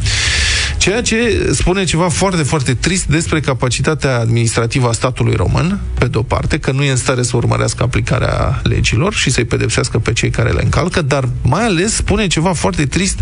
[0.80, 6.22] Ceea ce spune ceva foarte, foarte trist despre capacitatea administrativă a statului român, pe de-o
[6.22, 10.30] parte, că nu e în stare să urmărească aplicarea legilor și să-i pedepsească pe cei
[10.30, 13.18] care le încalcă, dar mai ales spune ceva foarte trist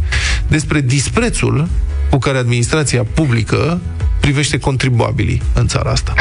[0.49, 1.69] despre disprețul
[2.11, 3.81] cu care administrația publică
[4.21, 6.15] privește contribuabilii în țara asta.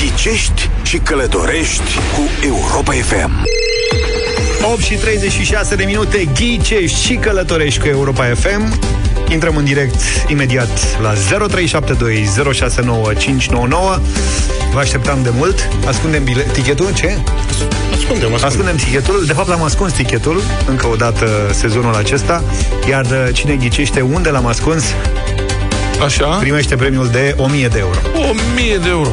[0.00, 3.46] Ghicești și călătorești cu Europa FM.
[4.72, 8.78] 8 și 36 de minute Ghicești și călătorești cu Europa FM
[9.28, 11.16] Intrăm în direct imediat la 0372069599
[14.72, 16.52] Vă așteptam de mult Ascundem bilet...
[16.52, 16.94] tichetul?
[16.94, 17.18] Ce?
[17.92, 18.44] Ascundem, ascundem.
[18.44, 19.24] Ascundem tichetul.
[19.26, 22.44] De fapt, l-am ascuns tichetul încă o dată sezonul acesta.
[22.88, 24.84] Iar uh, cine ghicește unde l-am ascuns,
[26.04, 26.26] Așa?
[26.26, 27.98] primește premiul de 1000 de euro.
[28.14, 29.10] 1000 de euro.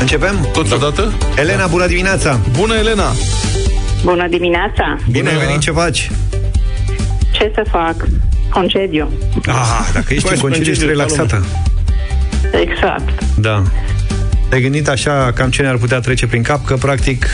[0.00, 0.48] Începem?
[0.52, 1.12] Toți odată?
[1.36, 2.40] Elena, bună dimineața!
[2.58, 3.12] Bună, Elena!
[4.04, 4.96] Bună dimineața!
[5.10, 6.10] Bine ai venit, ce faci?
[7.30, 7.94] Ce să fac?
[8.50, 9.10] Concediu.
[9.46, 11.44] Ah, dacă ești Faci în concediu, ești concediu, relaxată.
[12.52, 13.22] Exact.
[13.34, 13.62] Da.
[14.48, 16.64] Te-ai gândit așa cam ce ne-ar putea trece prin cap?
[16.64, 17.26] Că, practic,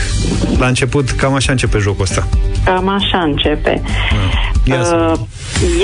[0.57, 2.27] la început, cam așa începe jocul ăsta.
[2.65, 3.81] Cam așa începe.
[4.63, 5.19] Ia să Uh,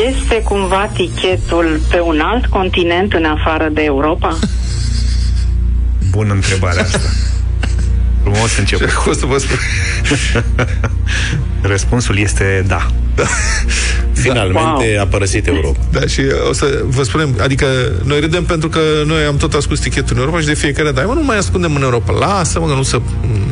[0.10, 4.38] este cumva tichetul pe un alt continent în afară de Europa?
[6.10, 7.00] Bună întrebarea asta.
[8.22, 8.90] Frumos început.
[9.10, 9.58] O să vă spun.
[11.62, 12.88] Răspunsul este da.
[14.14, 15.80] Finalmente a părăsit Europa.
[15.92, 17.66] Da, și o să vă spunem, adică
[18.04, 21.08] noi râdem pentru că noi am tot ascuns tichetul în Europa și de fiecare dată,
[21.08, 22.14] mă, nu mai ascundem în Europa.
[22.14, 23.02] Lasă, mă, că nu să...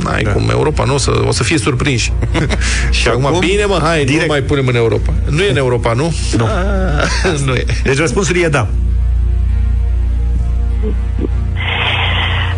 [0.03, 0.31] N-ai da.
[0.31, 2.13] cum, Europa nu o să, o să fie surprinși.
[3.01, 5.13] și acum, acum, bine, mă, hai, direct- nu mai punem în Europa.
[5.29, 6.15] Nu e în Europa, nu?
[6.37, 6.45] Nu.
[6.45, 7.65] Ah, nu e.
[7.83, 8.67] Deci răspunsul e da.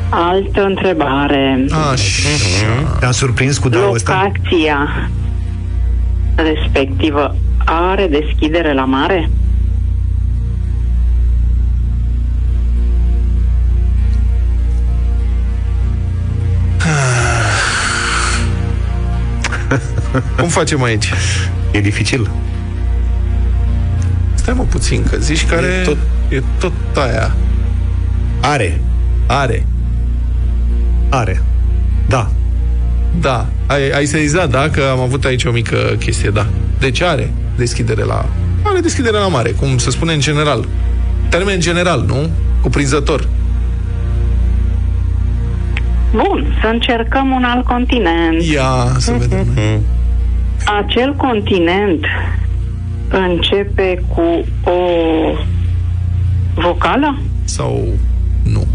[0.10, 1.66] Altă întrebare.
[1.92, 2.98] Așa.
[3.00, 4.22] Te-am surprins cu da ăsta?
[4.24, 5.10] Locația
[6.36, 9.30] respectivă are deschidere la mare?
[20.38, 21.14] Cum facem aici?
[21.72, 22.30] E dificil.
[24.34, 27.36] Stai mă puțin, că zici care E tot- e tot aia.
[28.42, 28.82] Are.
[29.28, 29.66] Are.
[31.10, 31.42] Are.
[32.08, 32.30] Da.
[33.20, 33.46] Da.
[33.66, 34.70] Ai, ai sezizat, da?
[34.70, 36.46] Că am avut aici o mică chestie, da.
[36.80, 38.26] Deci are deschidere la...
[38.62, 40.68] Are deschidere la mare, cum se spune în general.
[41.30, 42.30] Termen general, nu?
[42.62, 43.28] Cuprinzător.
[46.12, 48.44] Bun, să încercăm un alt continent.
[48.44, 49.48] Ia să vedem.
[50.86, 52.06] Acel continent
[53.10, 54.80] începe cu o
[56.56, 57.20] vocală?
[57.44, 57.88] Sau
[58.44, 58.68] nu.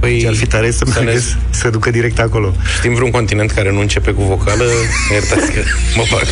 [0.00, 2.54] Păi, Ce ar fi tare să să ne- meargă să ducă direct acolo.
[2.78, 4.64] Știm vreun continent care nu începe cu vocală?
[5.12, 5.60] Iertați că
[5.96, 6.24] mă fac.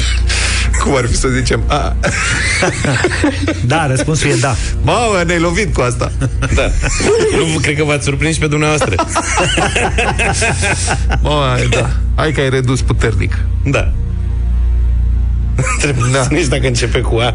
[0.83, 1.63] Cum ar fi să zicem?
[1.67, 1.97] A,
[3.65, 4.55] Da, răspunsul e da.
[4.83, 6.13] mamă, ne-ai lovit cu asta.
[6.55, 6.71] Da.
[7.53, 8.95] Nu cred că v-ați surprins și pe dumneavoastră.
[11.23, 11.91] Mamă, da.
[12.15, 13.39] Hai că ai redus puternic.
[13.65, 13.93] Da.
[15.81, 16.19] Trebuie Da.
[16.19, 16.23] da.
[16.23, 17.35] să nici dacă începe cu A.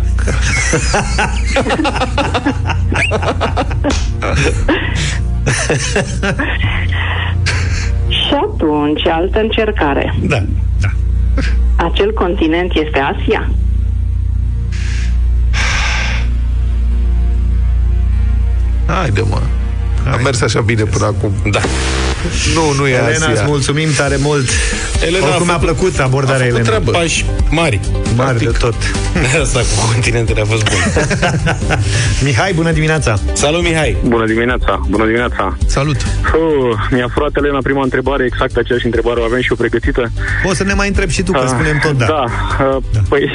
[8.09, 10.15] Și atunci, altă încercare.
[10.21, 10.43] Da.
[10.79, 10.89] Da.
[11.75, 13.49] Acel continent este Asia?
[18.87, 19.41] Haide, mă.
[20.11, 21.31] Am mers așa bine până acum.
[21.51, 21.59] Da.
[22.55, 23.45] Nu, nu e Elena, îți Asia.
[23.45, 24.49] mulțumim tare mult.
[25.05, 26.67] Elena Oricum a mi-a făcut- plăcut abordarea A făcut Elena.
[26.69, 26.91] treabă.
[26.91, 27.79] Pași mari.
[28.15, 28.73] Mare de tot.
[29.43, 31.03] Asta cu continentele a fost bun.
[32.25, 33.19] Mihai, bună dimineața.
[33.33, 33.97] Salut, Mihai.
[34.05, 35.57] Bună dimineața, bună dimineața.
[35.65, 35.95] Salut.
[36.33, 40.11] Oh, mi-a furat Elena prima întrebare, exact aceeași întrebare o avem și o pregătită.
[40.49, 42.05] O să ne mai întreb și tu, că spunem tot da.
[42.05, 42.23] Da,
[42.65, 43.23] uh, păi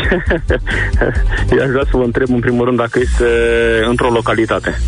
[1.57, 3.25] eu aș vrea să vă întreb în primul rând dacă este
[3.89, 4.81] într-o localitate.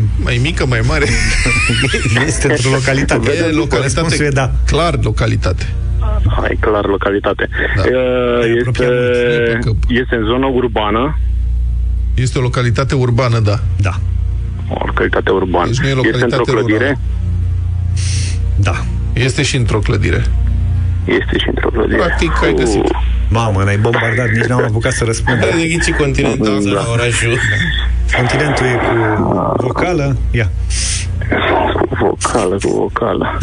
[0.24, 1.06] Mai mică, mai mare.
[2.26, 3.30] Este într-o localitate.
[3.30, 3.82] E localitate.
[3.82, 4.50] Răspunsul e da.
[4.66, 5.66] Clar localitate.
[6.40, 7.48] Hai, clar, localitate.
[7.76, 7.82] Da.
[7.82, 9.76] Uh, Ne Este, apropiem mult.
[9.88, 11.18] este în zonă urbană,
[12.14, 13.58] Este o localitate urbană, da.
[13.76, 13.94] Da.
[14.68, 15.66] o localitate urbană.
[15.66, 16.98] Deci nu e este localitate într-o clădire, rurală.
[18.56, 18.84] Da.
[19.12, 20.24] Este și într-o clădire.
[21.04, 21.96] este și într-o clădire.
[21.96, 22.82] Practic, ai găsit.
[22.84, 22.90] Uh,
[23.28, 25.38] Mamă, ne-ai bombardat, nici n-am apucat să răspund.
[25.42, 26.70] Are de ghici continentul Da.
[26.70, 27.38] la orașul.
[28.16, 30.16] Continentul e cu vocală.
[30.30, 30.50] Ia.
[31.88, 33.38] Cu vocală, cu vocală.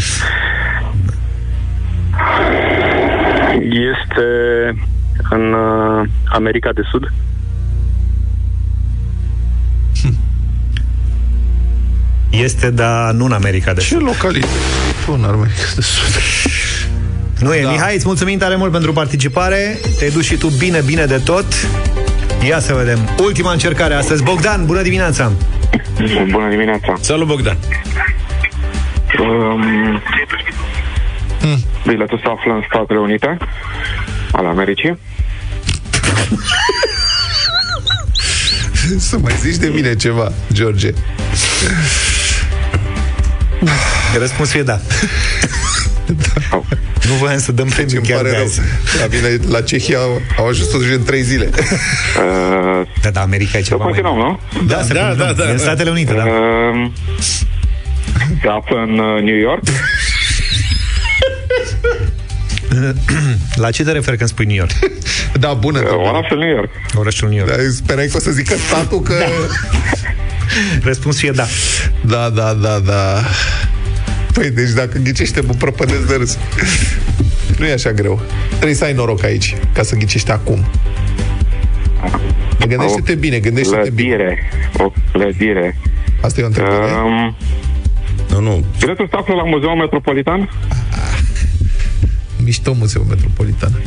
[3.94, 4.26] Este
[5.30, 7.12] în uh, America de Sud?
[12.30, 14.02] Este, dar nu în America de Ce Sud.
[14.02, 14.54] localitate?
[15.06, 16.22] Bun, ar mai de sud.
[17.40, 17.64] Nu e.
[17.64, 17.70] Da.
[17.72, 19.80] Mihai, îți mulțumim tare mult pentru participare.
[19.98, 21.46] Te-ai dus și tu bine, bine de tot.
[22.48, 23.10] Ia să vedem.
[23.20, 24.24] Ultima încercare astăzi.
[24.24, 25.32] Bogdan, bună dimineața!
[26.32, 26.94] Bună dimineața.
[27.00, 27.58] Salut, Bogdan.
[29.20, 30.02] Um,
[31.86, 33.38] Biletul se află în Statele Unite
[34.32, 34.98] ale Americii.
[38.98, 40.90] Să mai zici de mine ceva, George.
[44.18, 44.80] Răspunsul e da.
[46.52, 46.66] Au.
[47.08, 48.46] Nu voiam să dăm premiu Îmi chiar pare de rău.
[48.46, 48.60] azi.
[49.00, 51.50] La mine, la Cehia, au- au ajuns totuși în trei zile.
[51.54, 53.94] Uh, Da, da, America e să ceva mai...
[53.94, 54.40] continuăm, nu?
[54.68, 55.34] Da, să Da, continuăm.
[55.38, 55.50] da, da.
[55.52, 56.24] În Statele Unite, da.
[56.26, 56.92] Uh,
[58.42, 59.64] se află în uh, New York.
[63.56, 64.72] La ce te referi când spui New York?
[65.40, 65.78] Da, bună.
[65.80, 66.10] Uh, întrebare.
[66.18, 66.70] orașul New York.
[66.96, 67.50] Orașul New York.
[67.50, 69.14] Dar sperai că o să zică statul că...
[70.84, 71.46] Răspunsul e da.
[72.02, 73.24] Da, da, da, da.
[74.40, 76.38] Păi, deci dacă ghicește, mă prăpădesc de râs.
[77.58, 78.22] Nu e așa greu.
[78.50, 80.66] Trebuie să ai noroc aici, ca să ghicești acum.
[82.68, 84.16] Gândește-te bine, gândește-te bine.
[84.16, 84.50] Clădire.
[84.78, 85.78] O clădire.
[86.22, 86.92] Asta e o întrebare.
[86.92, 87.36] Um,
[88.30, 88.66] Nu, nu.
[88.80, 90.50] biletul se află la Muzeul Metropolitan.
[92.44, 93.82] Mișto Muzeul Metropolitan.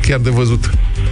[0.00, 0.70] Chiar de văzut.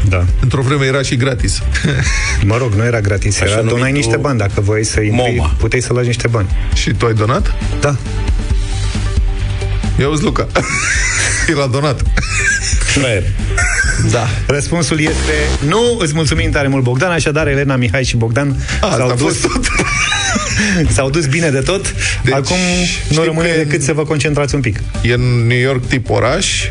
[0.09, 0.25] Da.
[0.41, 1.63] Într-o vreme era și gratis.
[2.45, 4.39] Mă rog, nu era gratis, Așa era donai numitul niște bani.
[4.39, 5.55] Dacă voiai să intri, MoMA.
[5.59, 6.49] puteai să lași niște bani.
[6.75, 7.55] și tu ai donat?
[7.81, 7.97] Da.
[10.01, 10.47] Ia uzi, Luca.
[11.51, 12.01] El a donat.
[12.97, 13.25] Nu era.
[14.11, 14.27] Da.
[14.47, 15.97] Răspunsul este nu.
[16.01, 17.11] Îți mulțumim tare mult, Bogdan.
[17.11, 19.65] Așadar, Elena, Mihai și Bogdan Asta s-au a dus, fost tot.
[20.95, 21.95] s-au dus bine de tot.
[22.25, 22.57] Deci, Acum
[23.09, 24.81] nu știm rămâne că- decât să vă concentrați un pic.
[25.03, 26.69] E în New York tip oraș,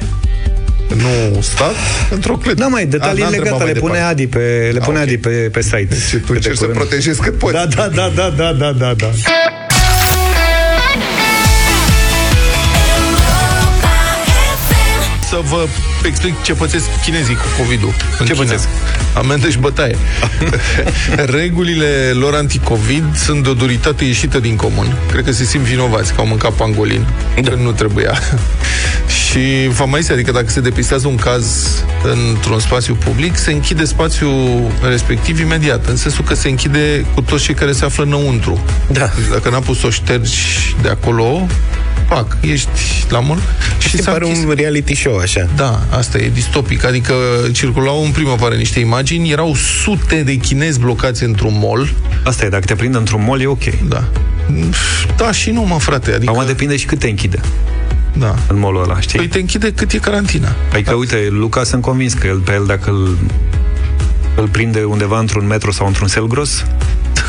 [0.94, 1.76] nu stat,
[2.10, 2.54] într-o clădire.
[2.64, 4.12] Da, mai A, detalii n-am legate, întrebat le mai pune departe.
[4.22, 5.04] Adi pe, le pune ok.
[5.04, 5.96] Adi pe, pe site.
[6.08, 6.80] Și tu Cât de încerci să curând.
[6.80, 7.54] protejezi cât poți.
[7.54, 9.08] Da, da, da, da, da, da, da, da.
[15.30, 15.68] Să vă
[16.06, 17.94] explic ce pățesc chinezii cu COVID-ul.
[18.20, 18.46] în Ce China.
[18.46, 18.68] pățesc?
[19.14, 19.96] Amendă și bătaie.
[21.40, 24.96] Regulile lor anticovid sunt de o duritate ieșită din comun.
[25.12, 27.06] Cred că se simt vinovați că au mâncat pangolin
[27.42, 27.50] da.
[27.50, 28.20] când nu trebuia.
[29.36, 31.66] și vă mai adică dacă se depistează un caz
[32.04, 37.44] într-un spațiu public, se închide spațiul respectiv imediat, în sensul că se închide cu toți
[37.44, 38.64] cei care se află înăuntru.
[38.92, 39.12] Da.
[39.16, 41.48] Deci dacă n-a pus să o ștergi de acolo,
[42.10, 42.70] pac, ești
[43.10, 43.38] la mor
[43.78, 44.44] și Și se s-a pare închis.
[44.44, 45.50] un reality show, așa.
[45.56, 46.86] Da, asta e distopic.
[46.86, 47.14] Adică
[47.52, 51.94] circulau în primăvară niște imagini, erau sute de chinezi blocați într-un mall.
[52.24, 53.64] Asta e, dacă te prind într-un mall, e ok.
[53.88, 54.04] Da.
[55.18, 56.12] Da și nu, mă, frate.
[56.14, 57.40] Adică, Acum depinde și cât te închide
[58.18, 58.36] da.
[58.48, 59.18] în mall ăla, știi?
[59.18, 60.56] Păi te închide cât e carantina.
[60.74, 63.18] Adică, uite, Luca sunt convins că el, pe el, dacă îl,
[64.36, 66.66] îl prinde undeva într-un metro sau într-un Selgros,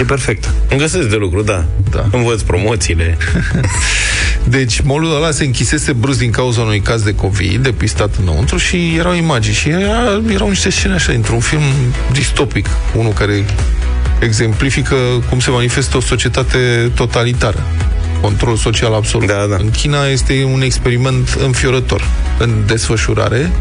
[0.01, 0.51] e perfect.
[0.69, 1.65] Îmi găsesc de lucru, da.
[1.91, 2.05] Da.
[2.11, 3.17] Învăț promoțiile.
[4.49, 8.95] Deci mallul ăla se închisese brusc din cauza unui caz de COVID depistat înăuntru și
[8.99, 11.63] erau imagini și era, erau niște scene așa, într-un film
[12.13, 13.45] distopic, unul care
[14.21, 14.95] exemplifică
[15.29, 17.67] cum se manifestă o societate totalitară.
[18.21, 19.27] Control social absolut.
[19.27, 19.57] Da, da.
[19.57, 22.03] În China este un experiment înfiorător
[22.39, 23.53] în desfășurare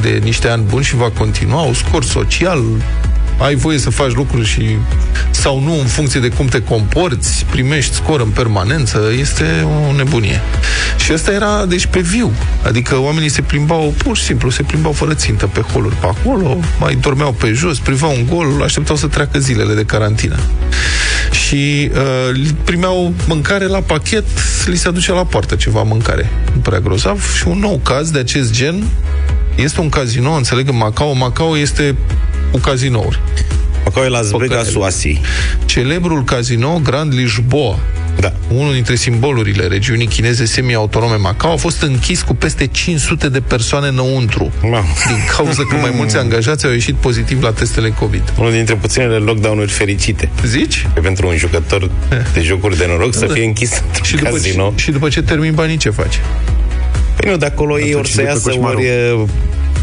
[0.00, 2.62] de niște ani buni și va continua, au scor social,
[3.38, 4.76] ai voie să faci lucruri și
[5.30, 9.44] sau nu în funcție de cum te comporți, primești scor în permanență, este
[9.88, 10.40] o nebunie.
[11.04, 12.32] Și asta era, deci, pe viu.
[12.66, 16.58] Adică oamenii se plimbau, pur și simplu, se plimbau fără țintă pe holuri pe acolo,
[16.78, 20.38] mai dormeau pe jos, priveau un gol, așteptau să treacă zilele de carantină.
[21.30, 24.24] Și uh, primeau mâncare la pachet,
[24.66, 26.30] li se aduce la poartă ceva mâncare.
[26.54, 27.34] Nu prea grozav.
[27.36, 28.84] Și un nou caz de acest gen
[29.54, 31.14] este un casino, înțeleg, în Macau.
[31.14, 31.96] Macau este
[32.52, 33.20] cu cazinouri.
[33.86, 34.54] Acolo e Las Păcănele.
[34.56, 35.20] Vegas Oasi.
[35.64, 37.78] Celebrul casino Grand Lisboa,
[38.20, 38.32] Da.
[38.48, 43.86] unul dintre simbolurile regiunii chineze semi-autonome Macau, a fost închis cu peste 500 de persoane
[43.88, 44.52] înăuntru.
[44.62, 44.84] Mamă.
[45.06, 48.32] Din cauza că mai mulți angajați au ieșit pozitiv la testele COVID.
[48.38, 50.28] Unul dintre puținele lockdown-uri fericite.
[50.46, 50.86] Zici?
[50.94, 51.90] Că pentru un jucător
[52.34, 53.80] de jocuri de noroc să fie închis Și
[54.14, 54.72] într-un după, casino.
[54.76, 56.20] ce, și după ce termin banii, ce faci?
[57.16, 58.76] Păi nu, de acolo ei ori și să după iasă, coșmarul.
[58.76, 59.26] ori e,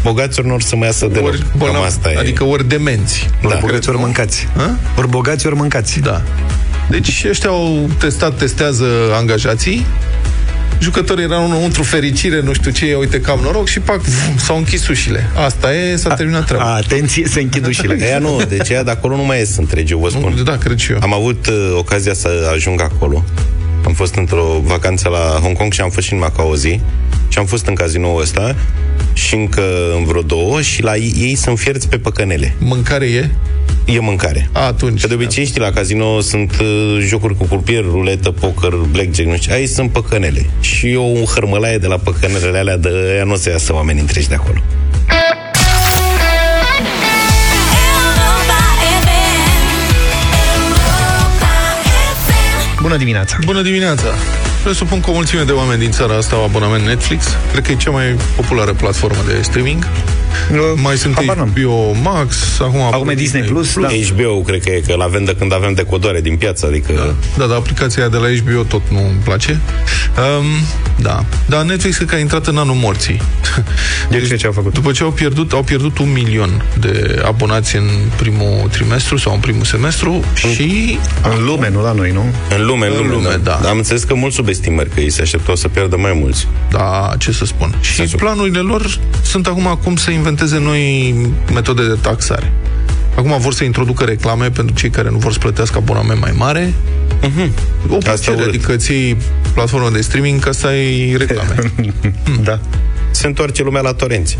[0.02, 1.28] bogați, ori nu or să mai iasă deloc.
[1.28, 2.16] Ori Cam bolnavi, asta e.
[2.18, 3.30] adică ori demenți.
[3.44, 3.58] Ori Da.
[3.60, 4.48] bogați, ori mâncați.
[4.56, 4.76] Ha?
[4.98, 6.00] Ori bogați, ori mâncați.
[6.00, 6.22] Da.
[6.88, 8.84] Deci ăștia au testat, testează
[9.14, 9.86] angajații,
[10.80, 14.56] jucătorii erau înăuntru fericire, nu știu ce, uite că am noroc și pac, vum, s-au
[14.56, 15.30] închis ușile.
[15.44, 16.74] Asta e, s-a terminat treaba.
[16.74, 18.06] Atenție, se închid ușile.
[18.06, 20.40] Ea nu, deci ea de acolo nu mai ies întregi, eu vă spun.
[20.44, 20.98] Da, cred și eu.
[21.02, 23.24] Am avut uh, ocazia să ajung acolo.
[23.84, 26.80] Am fost într-o vacanță la Hong Kong și am fost și în Macau o zi.
[27.30, 28.56] Și am fost în cazinoul ăsta
[29.12, 29.62] și încă
[29.96, 32.54] în vreo două și la ei, ei sunt fierți pe păcănele.
[32.58, 33.30] Mâncare e?
[33.84, 34.48] E mâncare.
[34.52, 35.00] A, atunci.
[35.00, 39.36] Că de obicei, știi, la casino sunt uh, jocuri cu curpier, ruletă, poker, blackjack, nu
[39.36, 39.52] știu.
[39.52, 40.46] Aici sunt păcănele.
[40.60, 44.00] Și eu un hărmălaie de la păcănelele alea, de aia nu o să iasă oameni
[44.00, 44.62] întregi de acolo.
[52.82, 53.38] Bună dimineața!
[53.44, 54.14] Bună dimineața!
[54.62, 57.24] Presupun că o mulțime de oameni din țara asta au abonament Netflix.
[57.50, 59.86] Cred că e cea mai populară platformă de streaming.
[60.74, 61.48] Mai sunt habar n-am.
[61.48, 62.80] HBO Max, acum...
[62.80, 63.88] Acum e Disney Plus, da.
[63.88, 66.92] HBO cred că e că la vândă când avem decodoare din piață, adică...
[66.92, 67.14] Da.
[67.36, 69.60] Da, dar aplicația de la HBO tot nu îmi place.
[70.38, 70.44] Um,
[70.96, 71.24] da.
[71.46, 73.20] Dar Netflix cred că a intrat în anul morții.
[74.10, 74.72] De ce ce au făcut?
[74.74, 79.40] După ce au pierdut, au pierdut un milion de abonați în primul trimestru sau în
[79.40, 80.98] primul semestru și...
[81.22, 82.24] În lume, nu la noi, nu?
[82.58, 83.58] În lume, în În lume, lume, da.
[83.62, 86.48] Dar am înțeles că mulți subestimări, că ei se așteptau să pierdă mai mulți.
[86.70, 87.74] Da, ce să spun.
[87.80, 88.18] Și Sensul.
[88.18, 91.14] planurile lor sunt acum cum să inventeze noi
[91.52, 92.52] metode de taxare.
[93.16, 96.72] Acum vor să introducă reclame pentru cei care nu vor să plătească abonament mai mare.
[97.22, 97.50] Uh-huh.
[97.88, 98.48] O plăcere, urât.
[98.48, 99.16] adică ți iei
[99.54, 101.54] platformă de streaming ca să ai reclame.
[102.42, 102.58] Da.
[103.10, 104.38] Se întoarce lumea la torenți.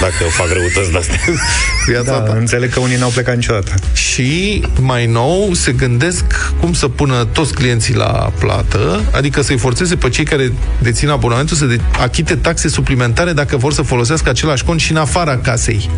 [0.00, 1.18] Dacă fac răutăți de-astea.
[1.86, 2.34] Viața Da, ta.
[2.38, 3.72] înțeleg că unii n-au plecat niciodată.
[3.92, 6.24] Și mai nou se gândesc
[6.60, 11.56] cum să pună toți clienții la plată, adică să-i forțeze pe cei care dețin abonamentul
[11.56, 15.90] să de- achite taxe suplimentare dacă vor să folosească același cont și în afara casei.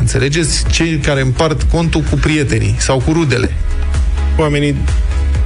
[0.00, 0.64] Înțelegeți?
[0.70, 3.54] Cei care împart contul cu prietenii sau cu rudele.
[4.36, 4.76] Oamenii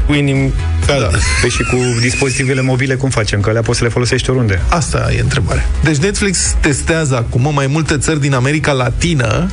[0.08, 0.52] cu inimi
[0.86, 1.08] calde.
[1.10, 1.18] Da.
[1.40, 3.40] Păi și cu dispozitivele mobile cum facem?
[3.40, 4.62] Că alea poți să le folosești oriunde.
[4.68, 5.66] Asta e întrebarea.
[5.82, 9.50] Deci Netflix testează acum în mai multe țări din America Latină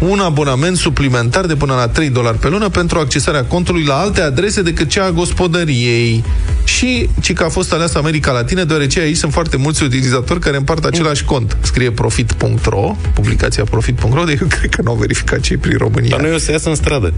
[0.00, 4.20] un abonament suplimentar de până la 3 dolari pe lună pentru accesarea contului la alte
[4.20, 6.24] adrese decât cea a gospodăriei.
[6.64, 10.56] Și ci că a fost aleasă America Latină, deoarece aici sunt foarte mulți utilizatori care
[10.56, 11.56] împart același cont.
[11.60, 16.08] Scrie profit.ro, publicația profit.ro, de eu cred că nu au verificat cei prin România.
[16.10, 17.12] Dar noi o să iasă în stradă.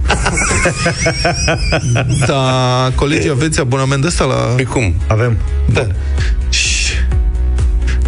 [2.26, 4.34] Da, colegii, aveți abonament ăsta la...
[4.34, 4.94] Păi cum?
[5.06, 5.36] Avem.
[5.72, 5.86] Da.
[6.48, 6.71] Și-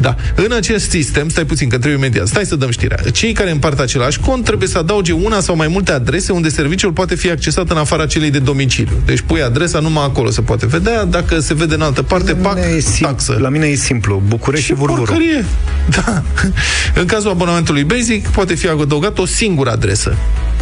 [0.05, 0.15] Da.
[0.35, 2.97] În acest sistem, stai puțin, că trebuie imediat, stai să dăm știrea.
[3.13, 6.93] Cei care împart același cont trebuie să adauge una sau mai multe adrese unde serviciul
[6.93, 8.93] poate fi accesat în afara celei de domiciliu.
[9.05, 12.55] Deci pui adresa numai acolo se poate vedea, dacă se vede în altă parte, pac,
[12.55, 13.37] mine e sim- taxă.
[13.41, 14.23] La mine e simplu.
[14.29, 15.03] București și, Ce Vurvuru.
[15.03, 15.45] porcărie!
[15.91, 16.23] Da.
[17.01, 20.17] În cazul abonamentului Basic poate fi adăugat o singură adresă.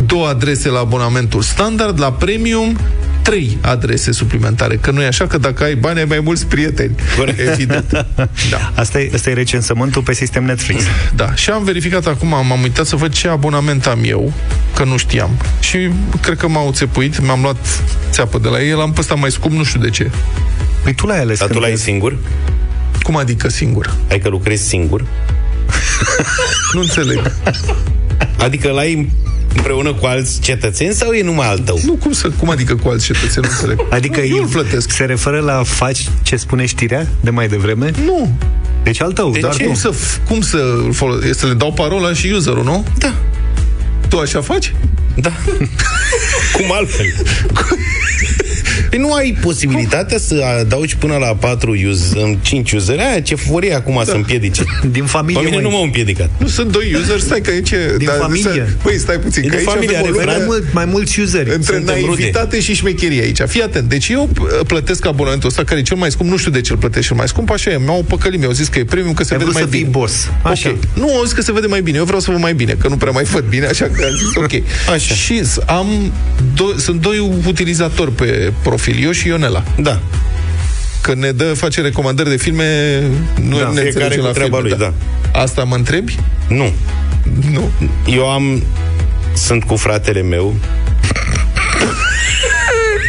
[0.07, 2.77] Două adrese la abonamentul standard, la premium
[3.23, 4.77] trei adrese suplimentare.
[4.77, 6.95] Că nu e așa că dacă ai bani ai mai mulți prieteni.
[7.19, 7.49] Corect.
[7.51, 7.91] Evident.
[8.51, 8.73] Da.
[8.75, 10.83] Asta e, asta e recensământul pe sistem Netflix.
[11.15, 14.33] Da, și am verificat acum, m-am uitat să văd ce abonament am eu,
[14.75, 15.31] că nu știam.
[15.61, 19.55] Și cred că m-au țepuit, mi-am luat țeapă de la ei, l-am pus mai scump,
[19.55, 20.11] nu știu de ce.
[20.83, 21.39] Păi tu l-ai ales.
[21.39, 21.83] Dar tu când l-ai vezi.
[21.83, 22.17] singur?
[23.03, 23.95] Cum adică singur?
[24.11, 25.05] Ai că lucrezi singur?
[26.73, 27.33] Nu înțeleg.
[28.39, 29.11] Adică l-ai
[29.57, 31.81] împreună cu alți cetățeni sau e numai al tău?
[31.85, 33.45] Nu, cum, să, cum adică cu alți cetățeni?
[33.47, 33.87] Nu înțeleg.
[33.97, 34.91] Adică nu, eu el îl plătesc.
[34.91, 37.91] se referă la faci ce spune știrea de mai devreme?
[38.05, 38.33] Nu.
[38.83, 39.63] Deci al tău, De dar ce?
[39.63, 39.69] nu.
[39.69, 39.93] Cum să,
[40.29, 40.59] cum să,
[40.93, 42.87] folo- să le dau parola și userul, nu?
[42.99, 43.15] Da.
[44.09, 44.75] Tu așa faci?
[45.15, 45.33] Da.
[46.57, 47.07] Cum altfel?
[48.91, 52.99] Păi nu ai posibilitatea să adaugi până la 4 user, 5 user.
[52.99, 54.05] Aia ce forie acum da.
[54.05, 54.65] să împiedice.
[54.91, 55.65] Din familie, Pe mine măi.
[55.65, 56.31] nu m-au împiedicat.
[56.39, 57.73] Nu, sunt doi user, stai că aici...
[57.99, 58.77] Din familie.
[58.83, 60.85] Păi, stai puțin, E că de aici familie, avem o are lume Mai, mult, mai
[60.85, 61.51] mulți useri.
[61.55, 63.39] între Suntem naivitate și șmecherie aici.
[63.47, 63.89] Fii atent.
[63.89, 66.73] Deci eu p- plătesc abonamentul ăsta, care e cel mai scump, nu știu de ce
[66.73, 67.77] îl plătesc cel mai scump, așa e.
[67.77, 69.85] Mi-au păcălit, mi-au zis că e premium, că se Ai vede vrut mai să fii
[69.85, 69.99] bine.
[69.99, 70.29] boss.
[70.43, 70.69] Așa.
[70.69, 70.77] Ok.
[70.95, 71.97] Nu, au zis că se vede mai bine.
[71.99, 74.17] Eu vreau să văd mai bine, că nu prea mai văd bine, așa că am
[74.17, 74.63] zis ok.
[74.93, 75.15] Așa.
[75.15, 76.13] Și s- am
[76.55, 79.63] do- sunt doi utilizatori pe profil, eu și Ionela.
[79.77, 80.01] Da.
[81.01, 83.01] Că ne dă, face recomandări de filme,
[83.43, 84.93] nu Da, ne fiecare înțelegem cu la treaba filme, lui, da.
[85.41, 86.19] Asta mă întrebi?
[86.49, 86.73] Nu.
[87.51, 87.71] Nu.
[88.07, 88.63] Eu am...
[89.35, 90.55] Sunt cu fratele meu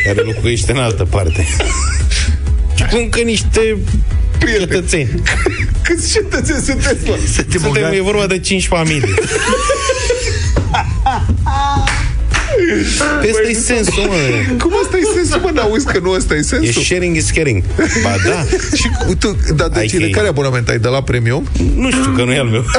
[0.05, 1.47] care locuiește în altă parte.
[2.75, 3.77] Și cu încă niște
[4.37, 4.67] Prieteni.
[4.69, 5.21] cetățeni.
[5.83, 7.17] Câți cetățeni sunteți, mă?
[7.51, 9.13] Suntem, e vorba de 5 familii.
[13.29, 14.15] Ăsta e sensul, mă.
[14.59, 15.49] Cum asta e sensul, mă?
[15.53, 16.81] N-auzi că nu asta e E sensul?
[16.81, 17.63] sharing is caring.
[18.03, 18.45] Ba da.
[18.79, 20.11] Și cu- tu, dar de Ai cine, chei.
[20.11, 20.79] care abonament ai?
[20.79, 21.47] De la Premium?
[21.75, 22.65] Nu știu că nu e al meu.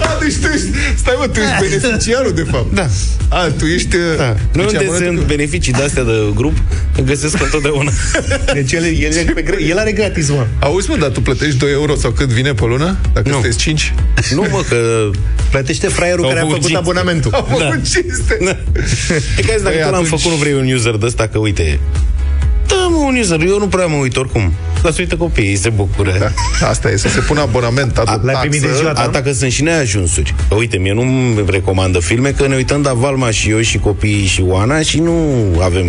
[0.00, 2.74] A, deci tu ești, stai mă, tu ești beneficiarul, de fapt.
[2.74, 2.86] Da.
[3.28, 3.96] A, tu ești...
[4.16, 4.36] Da.
[4.52, 6.52] Nu deci unde abonamentul sunt cu- beneficii de-astea de grup,
[6.96, 7.90] îl găsesc întotdeauna.
[8.54, 10.46] Deci el, el, el, pe, gre- el are gratis, mă.
[10.60, 12.96] Auzi, mă, dar tu plătești 2 euro sau cât vine pe lună?
[13.12, 13.32] Dacă Nu.
[13.34, 13.94] sunteți 5?
[14.34, 15.10] nu, mă, că...
[15.50, 16.90] Plătește fraierul Au care a făcut făcut cinste.
[16.90, 17.34] abonamentul.
[17.34, 17.64] Am Da.
[17.64, 18.31] făcut cinste.
[18.44, 18.50] Da.
[19.38, 21.26] E ca zis, dacă Păi tu l-am atunci- făcut, nu vrei un user de ăsta,
[21.26, 21.78] că uite...
[22.66, 24.52] Da, mă, un user, eu nu prea mă uit oricum.
[24.82, 26.16] Dar să uită copiii, ei se bucură.
[26.18, 26.66] Da.
[26.66, 29.00] Asta e, să se pună abonament, adu L-ai primit de ziua ta?
[29.00, 30.34] Ata că sunt și neajunsuri.
[30.48, 34.26] Că, uite, mie nu-mi recomandă filme, că ne uităm la Valma și eu și copiii
[34.26, 35.86] și Oana și nu avem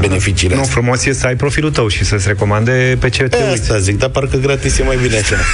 [0.00, 0.74] beneficiile Nu, astea.
[0.74, 3.60] frumos e să ai profilul tău și să-ți recomande pe ce te Pe uiți.
[3.62, 5.36] asta zic, dar parcă gratis e mai bine așa.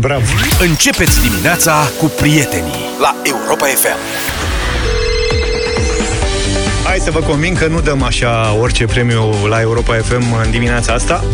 [0.00, 0.24] Bravo.
[0.60, 4.51] Începeți dimineața cu prietenii la Europa FM.
[6.84, 10.92] Hai să vă convin că nu dăm așa orice premiu la Europa FM în dimineața
[10.92, 11.24] asta.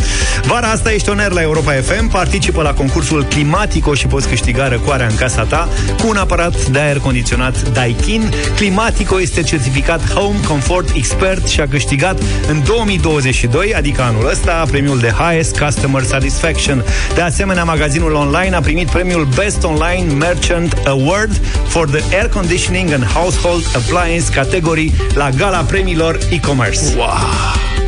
[0.43, 5.07] Vara asta ești oner la Europa FM, participă la concursul Climatico și poți câștiga răcoarea
[5.07, 5.69] în casa ta
[6.01, 8.33] cu un aparat de aer condiționat Daikin.
[8.57, 14.99] Climatico este certificat Home Comfort Expert și a câștigat în 2022, adică anul ăsta, premiul
[14.99, 16.85] de Highest Customer Satisfaction.
[17.15, 22.93] De asemenea, magazinul online a primit premiul Best Online Merchant Award for the Air Conditioning
[22.93, 26.81] and Household Appliance category la gala premiilor e-commerce.
[26.97, 27.09] Wow!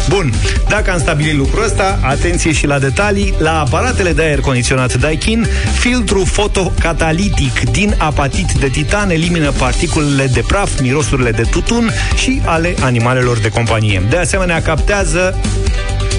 [0.09, 0.33] Bun,
[0.69, 5.47] dacă am stabilit lucrul ăsta, atenție și la detalii, la aparatele de aer condiționat Daikin,
[5.79, 12.75] filtru fotocatalitic din apatit de titan elimină particulele de praf, mirosurile de tutun și ale
[12.81, 14.03] animalelor de companie.
[14.09, 15.41] De asemenea, captează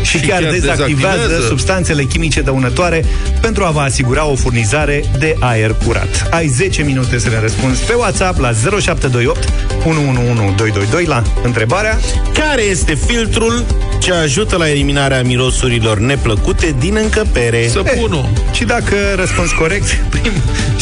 [0.01, 1.47] și, Și chiar, chiar dezactivează, dezactivează.
[1.47, 3.05] substanțele chimice dăunătoare
[3.41, 6.27] pentru a vă asigura o furnizare de aer curat.
[6.29, 9.47] Ai 10 minute să ne răspunzi pe WhatsApp la 0728
[9.85, 11.99] 111222 la întrebarea
[12.33, 13.65] Care este filtrul
[13.99, 17.67] ce ajută la eliminarea mirosurilor neplăcute din încăpere?
[17.67, 18.29] Săpunul.
[18.51, 20.31] Și dacă răspunzi corect, prim,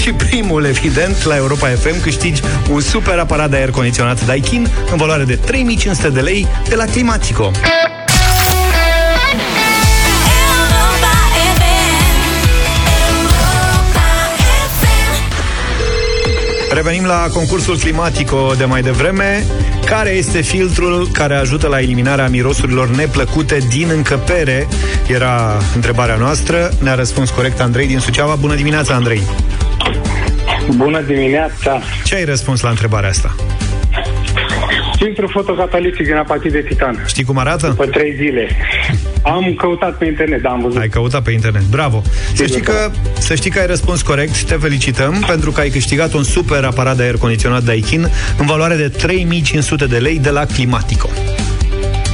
[0.01, 2.41] și primul, evident, la Europa FM câștigi
[2.71, 6.85] un super aparat de aer condiționat Daikin în valoare de 3500 de lei de la
[6.85, 7.51] Climatico.
[16.83, 19.43] Revenim la concursul Climatico de mai devreme.
[19.85, 24.67] Care este filtrul care ajută la eliminarea mirosurilor neplăcute din încăpere?
[25.07, 26.69] Era întrebarea noastră.
[26.81, 28.35] Ne-a răspuns corect Andrei din Suceava.
[28.35, 29.21] Bună dimineața, Andrei!
[30.75, 31.81] Bună dimineața!
[32.03, 33.35] Ce ai răspuns la întrebarea asta?
[34.95, 37.03] Filtru fotocatalitic din apatit de titan.
[37.07, 37.67] Știi cum arată?
[37.67, 38.47] După trei zile.
[39.23, 40.79] Am căutat pe internet, da, am văzut.
[40.79, 41.61] Ai căutat pe internet.
[41.61, 42.01] Bravo!
[42.33, 44.43] Să știi, că, să știi că ai răspuns corect.
[44.43, 48.75] Te felicităm pentru că ai câștigat un super aparat de aer condiționat Daikin în valoare
[48.75, 51.09] de 3500 de lei de la Climatico.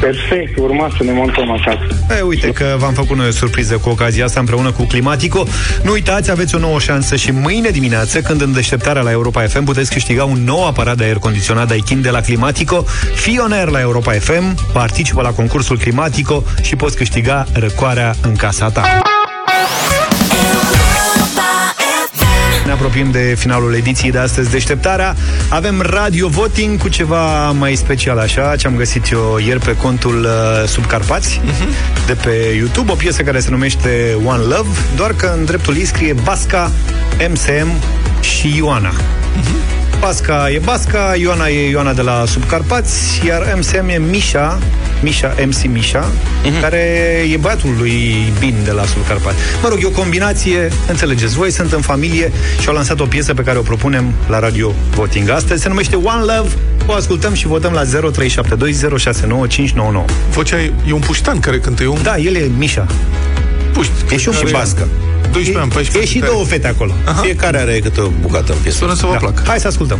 [0.05, 1.87] Perfect, urma să ne montăm acasă.
[2.17, 5.47] E, uite că v-am făcut noi o surpriză cu ocazia asta împreună cu Climatico.
[5.83, 9.63] Nu uitați, aveți o nouă șansă și mâine dimineață, când în deșteptarea la Europa FM,
[9.63, 12.85] puteți câștiga un nou aparat de aer condiționat Daikin de la Climatico.
[13.15, 18.69] Fii oner la Europa FM, participă la concursul Climatico și poți câștiga răcoarea în casa
[18.69, 19.01] ta.
[22.75, 25.15] Apropiem de finalul ediției de astăzi Deșteptarea.
[25.49, 30.23] Avem radio voting cu ceva mai special așa, ce am găsit eu ieri pe contul
[30.23, 31.41] uh, Subcarpați
[32.07, 35.85] de pe YouTube, o piesă care se numește One Love, doar că în dreptul ei
[35.85, 36.71] scrie Basca,
[37.29, 37.67] MSM
[38.19, 38.91] și Ioana.
[40.05, 44.59] Basca e Basca, Ioana e Ioana de la Subcarpați, iar MSM e Mișa,
[45.01, 46.11] Mișa, MC Mișa,
[46.61, 46.77] care
[47.31, 49.35] e băiatul lui Bin de la Subcarpați.
[49.61, 52.31] Mă rog, e o combinație, înțelegeți, voi sunt în familie
[52.61, 55.61] și au lansat o piesă pe care o propunem la Radio Voting astăzi.
[55.61, 56.49] Se numește One Love,
[56.85, 57.87] o ascultăm și votăm la 0372069599.
[60.29, 61.99] Vocea e, e un puștan care cântă, e un...
[62.03, 62.85] Da, el e Mișa.
[63.73, 63.91] Puști.
[64.11, 64.61] E și un Și puștan.
[64.61, 64.87] bască.
[65.31, 66.91] 12 ani, 14 E și care- două fete acolo.
[67.05, 67.21] Aha.
[67.21, 68.77] Fiecare are câte o bucată în piesă.
[68.77, 69.17] Sună să vă Da.
[69.17, 69.43] placă.
[69.47, 69.99] Hai să ascultăm.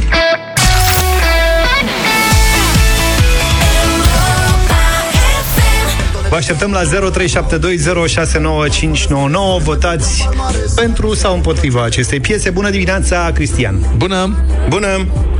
[6.29, 9.59] Vă așteptăm la 0372069599.
[9.63, 10.29] Votați
[10.75, 12.49] pentru sau împotriva acestei piese.
[12.49, 13.75] Bună dimineața, Cristian!
[13.97, 14.35] Bună!
[14.69, 14.87] Bună!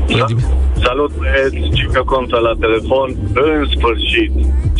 [0.07, 0.53] Bună dimineața!
[0.83, 3.15] Salut, băieți, Cică Contă la telefon.
[3.33, 4.31] În sfârșit,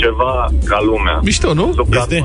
[0.04, 0.34] ceva
[0.66, 1.20] ca lumea.
[1.24, 1.68] Mișto, nu?
[2.00, 2.24] Este?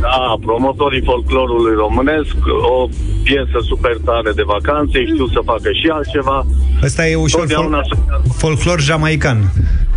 [0.00, 2.34] Da, promotorii folclorului românesc,
[2.76, 2.88] o
[3.22, 6.46] piesă super tare de vacanțe, știu să facă și altceva.
[6.82, 9.38] Ăsta e ușor Totdeauna fol- să- folclor jamaican.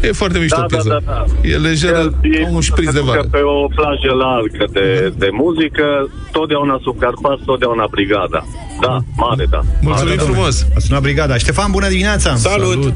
[0.02, 0.90] E foarte mișto Da, da, piesă.
[0.90, 1.26] da, da.
[1.50, 3.28] E lejeră, El ca un șpriț de pentru că vară.
[3.32, 5.86] Pe o plajă largă de, de muzică,
[6.32, 8.46] totdeauna sub Carpați, totdeauna brigada.
[8.82, 9.62] Da, mare, da.
[9.82, 10.66] Mulțumim frumos!
[10.76, 11.38] A sunat brigada.
[11.38, 12.36] Ștefan, bună dimineața!
[12.36, 12.94] Salut!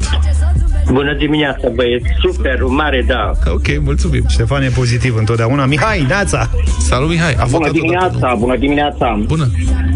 [0.92, 2.06] Bună dimineața, băieți.
[2.20, 3.30] Super, mare, da.
[3.52, 4.24] Ok, mulțumim.
[4.28, 5.66] Ștefan e pozitiv întotdeauna.
[5.66, 6.50] Mihai, Neața!
[6.78, 7.32] Salut, Mihai.
[7.32, 9.20] A Bună votat dimineața, bună dimineața.
[9.26, 9.46] Bună.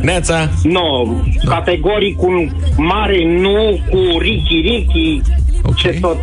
[0.02, 0.48] Neața!
[0.62, 1.14] No,
[1.44, 5.20] categoric un mare nu cu Ricky Ricky.
[5.62, 5.76] Ok.
[5.76, 6.16] Ce tot.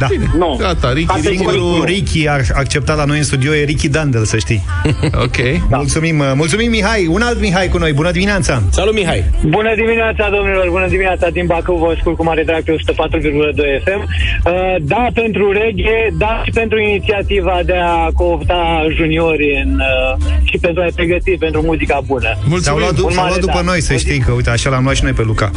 [0.00, 0.06] Da.
[0.10, 0.30] Bine.
[0.38, 0.56] Nu.
[0.60, 1.50] Gata, Ricky, Categoric Ricky.
[1.52, 4.62] Singurul Ricky a acceptat la noi în studio e Ricky Dandel, să știi.
[5.24, 5.36] Ok.
[5.70, 5.76] Da.
[5.76, 7.06] Mulțumim, uh, mulțumim Mihai.
[7.06, 7.92] Un alt Mihai cu noi.
[7.92, 8.62] Bună dimineața!
[8.70, 9.24] Salut, Mihai!
[9.46, 10.68] Bună dimineața, domnilor!
[10.70, 14.00] Bună dimineața din Bacău, vă ascult cu mare drag pe 104,2 FM.
[14.44, 20.58] Uh, Da pentru reghe, da și pentru inițiativa de a coopta juniori în, uh, și
[20.60, 22.28] pentru a-i pregăti pentru muzica bună.
[22.32, 22.78] S-au Mulțumim.
[22.80, 23.70] luat, du- Un s-au mare luat după da.
[23.70, 25.50] noi, să știi că, uite, așa l-am luat și noi pe Luca.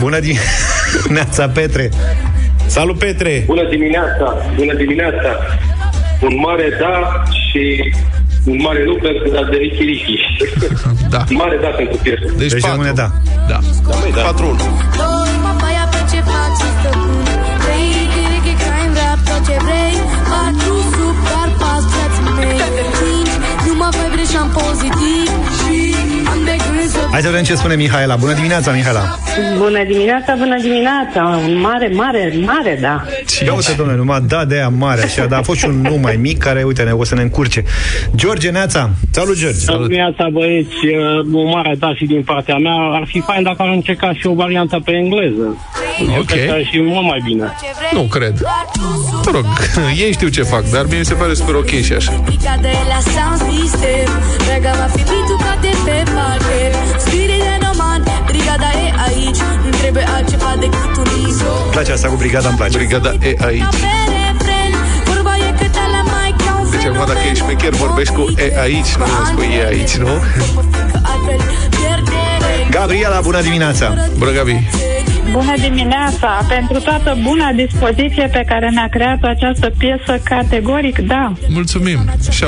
[0.00, 1.90] Bună dimineața, Petre!
[2.78, 3.42] Salut, Petre!
[3.46, 4.36] Bună dimineața!
[4.56, 5.30] Bună dimineața!
[6.20, 7.92] Un mare da și
[8.46, 10.18] un mare lucru pentru a Dazerii Chirichi.
[11.10, 11.24] da.
[11.42, 12.26] Mare da pentru piesă.
[12.36, 12.82] Deci, deci patru.
[12.82, 12.92] da.
[12.92, 13.10] Da.
[13.48, 13.58] da,
[14.00, 14.20] măi, da.
[14.20, 14.56] 4
[19.46, 19.94] ce vrei
[20.30, 22.58] Patru super pas, frații mei
[23.66, 25.21] Nu mă voi vreși, pozitiv
[27.12, 28.16] Hai să vedem ce spune Mihaela.
[28.16, 29.18] Bună dimineața, Mihaela.
[29.58, 31.40] Bună dimineața, bună dimineața.
[31.48, 33.04] Un mare, mare, mare, da.
[33.44, 35.96] Ia uite, domnule, numai da de aia mare așa, dar a fost și un nu
[35.96, 37.64] mai mic care, uite, ne, o să ne încurce.
[38.14, 38.90] George Neața.
[39.10, 39.58] Salut, George.
[39.58, 39.86] Salut.
[39.86, 40.74] Dimineața, băieți,
[41.30, 42.74] uh, o mare da și din partea mea.
[42.98, 45.56] Ar fi fain dacă ar încerca și o variantă pe engleză.
[46.14, 46.24] Eu Ok.
[46.24, 47.52] cred că ar fi mult mai bine.
[47.92, 48.34] Nu cred.
[49.24, 49.44] Mă rog,
[50.04, 52.12] ei știu ce fac, dar mie mi se pare super ok și așa.
[59.92, 62.76] Trebuie altceva decât un iso Îmi place asta cu brigada, îmi place.
[62.76, 63.76] Brigada e aici.
[63.84, 64.72] Pe refren,
[65.04, 68.60] vorba e cât la mai ca un Deci acum dacă ești șmecher, vorbești cu e
[68.60, 70.12] aici, nu spui e aici, nu?
[71.10, 71.40] altfel
[71.76, 73.94] pierdere Gabriela, bună dimineața.
[74.18, 74.56] Bună, Gabi.
[75.30, 76.44] Bună dimineața!
[76.48, 81.32] Pentru toată buna dispoziție pe care ne-a creat această piesă, categoric, da.
[81.48, 81.98] Mulțumim.
[82.30, 82.42] 7-1.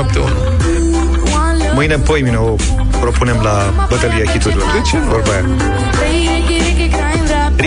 [1.73, 2.55] Mâine, poimine, o
[2.99, 4.71] propunem la bătălia hiturilor.
[4.71, 5.03] De ce nu?
[5.03, 5.43] Vorba aia.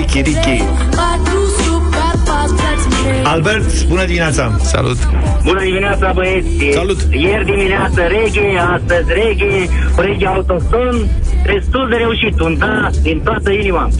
[0.09, 0.39] Plăți
[3.23, 4.57] Albert, bună dimineața.
[4.63, 4.99] Salut.
[5.45, 6.49] Bună dimineața, băieți!
[6.73, 7.01] Salut.
[7.11, 10.95] Ieri dimineață reggae, astăzi reggae, reggae autoston,
[11.45, 13.89] destul de reușit, un da din toată inima.
[13.89, 13.95] 8-1.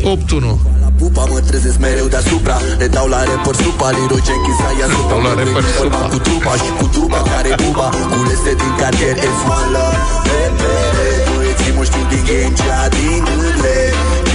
[0.99, 5.21] Pupa mă trezesc mereu deasupra Le dau la rapper supa Liro Jenkins aia supa Dau
[5.27, 6.01] la rapper supa.
[6.13, 9.99] Cu trupa și cu trupa care buba Culese din cartier It's one love
[10.37, 13.77] Repere Băieții mă știu din game Cea din gândle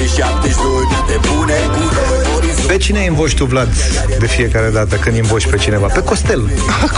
[0.04, 3.70] Și 72 nu te pune cu noi Orizont Pe cine invoci tu, Vlad,
[4.20, 5.88] de fiecare dată când invoci pe cineva?
[5.88, 6.50] Pe Costel.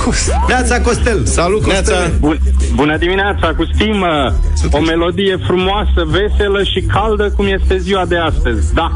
[0.06, 0.44] Costel.
[0.48, 1.26] Neața, Costel.
[1.26, 2.14] Salut, Costel.
[2.20, 2.40] Bun,
[2.74, 4.36] bună dimineața, cu stimă!
[4.72, 8.74] O melodie frumoasă, veselă și caldă, cum este ziua de astăzi.
[8.74, 8.92] Da!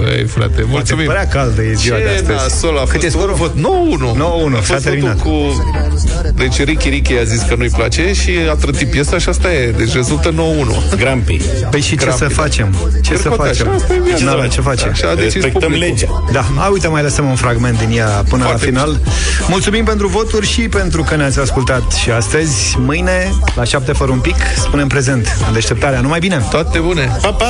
[0.00, 1.06] Băi, frate, mulțumim.
[1.06, 2.30] părea caldă e ziua Ce de astăzi.
[2.30, 3.30] nasol a Cât fost e scorul?
[3.30, 3.52] un vot?
[3.54, 4.54] 9-1.
[4.54, 5.16] 9-1, A s-a fost terminat.
[5.16, 6.32] votul Cu...
[6.36, 9.70] Deci Ricky Ricky a zis că nu-i place și a trătit piesa și asta e.
[9.70, 10.30] Deci rezultă
[10.94, 10.96] 9-1.
[10.96, 11.40] Grampi.
[11.70, 12.42] Păi și ce Grampi, să da.
[12.42, 12.74] facem?
[13.02, 13.66] Ce să Poate facem?
[13.68, 14.24] așa, asta e viața.
[14.24, 14.88] N-avem ce face.
[14.88, 15.88] Așa a decis Respectăm publicul.
[15.88, 16.22] legea.
[16.32, 19.00] Da, a, uite, mai lăsăm un fragment din ea până Foarte la final.
[19.48, 22.76] Mulțumim pentru voturi și pentru că ne-ați ascultat și astăzi.
[22.78, 26.00] Mâine, la 7 fără un pic, spunem prezent în deșteptarea.
[26.00, 26.46] Numai bine!
[26.50, 27.18] Toate bune!
[27.22, 27.46] Pa, pa!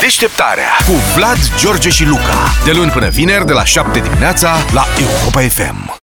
[0.00, 2.52] Deșteptarea cu Vlad, George și Luca.
[2.64, 6.00] De luni până vineri, de la 7 dimineața, la Europa FM.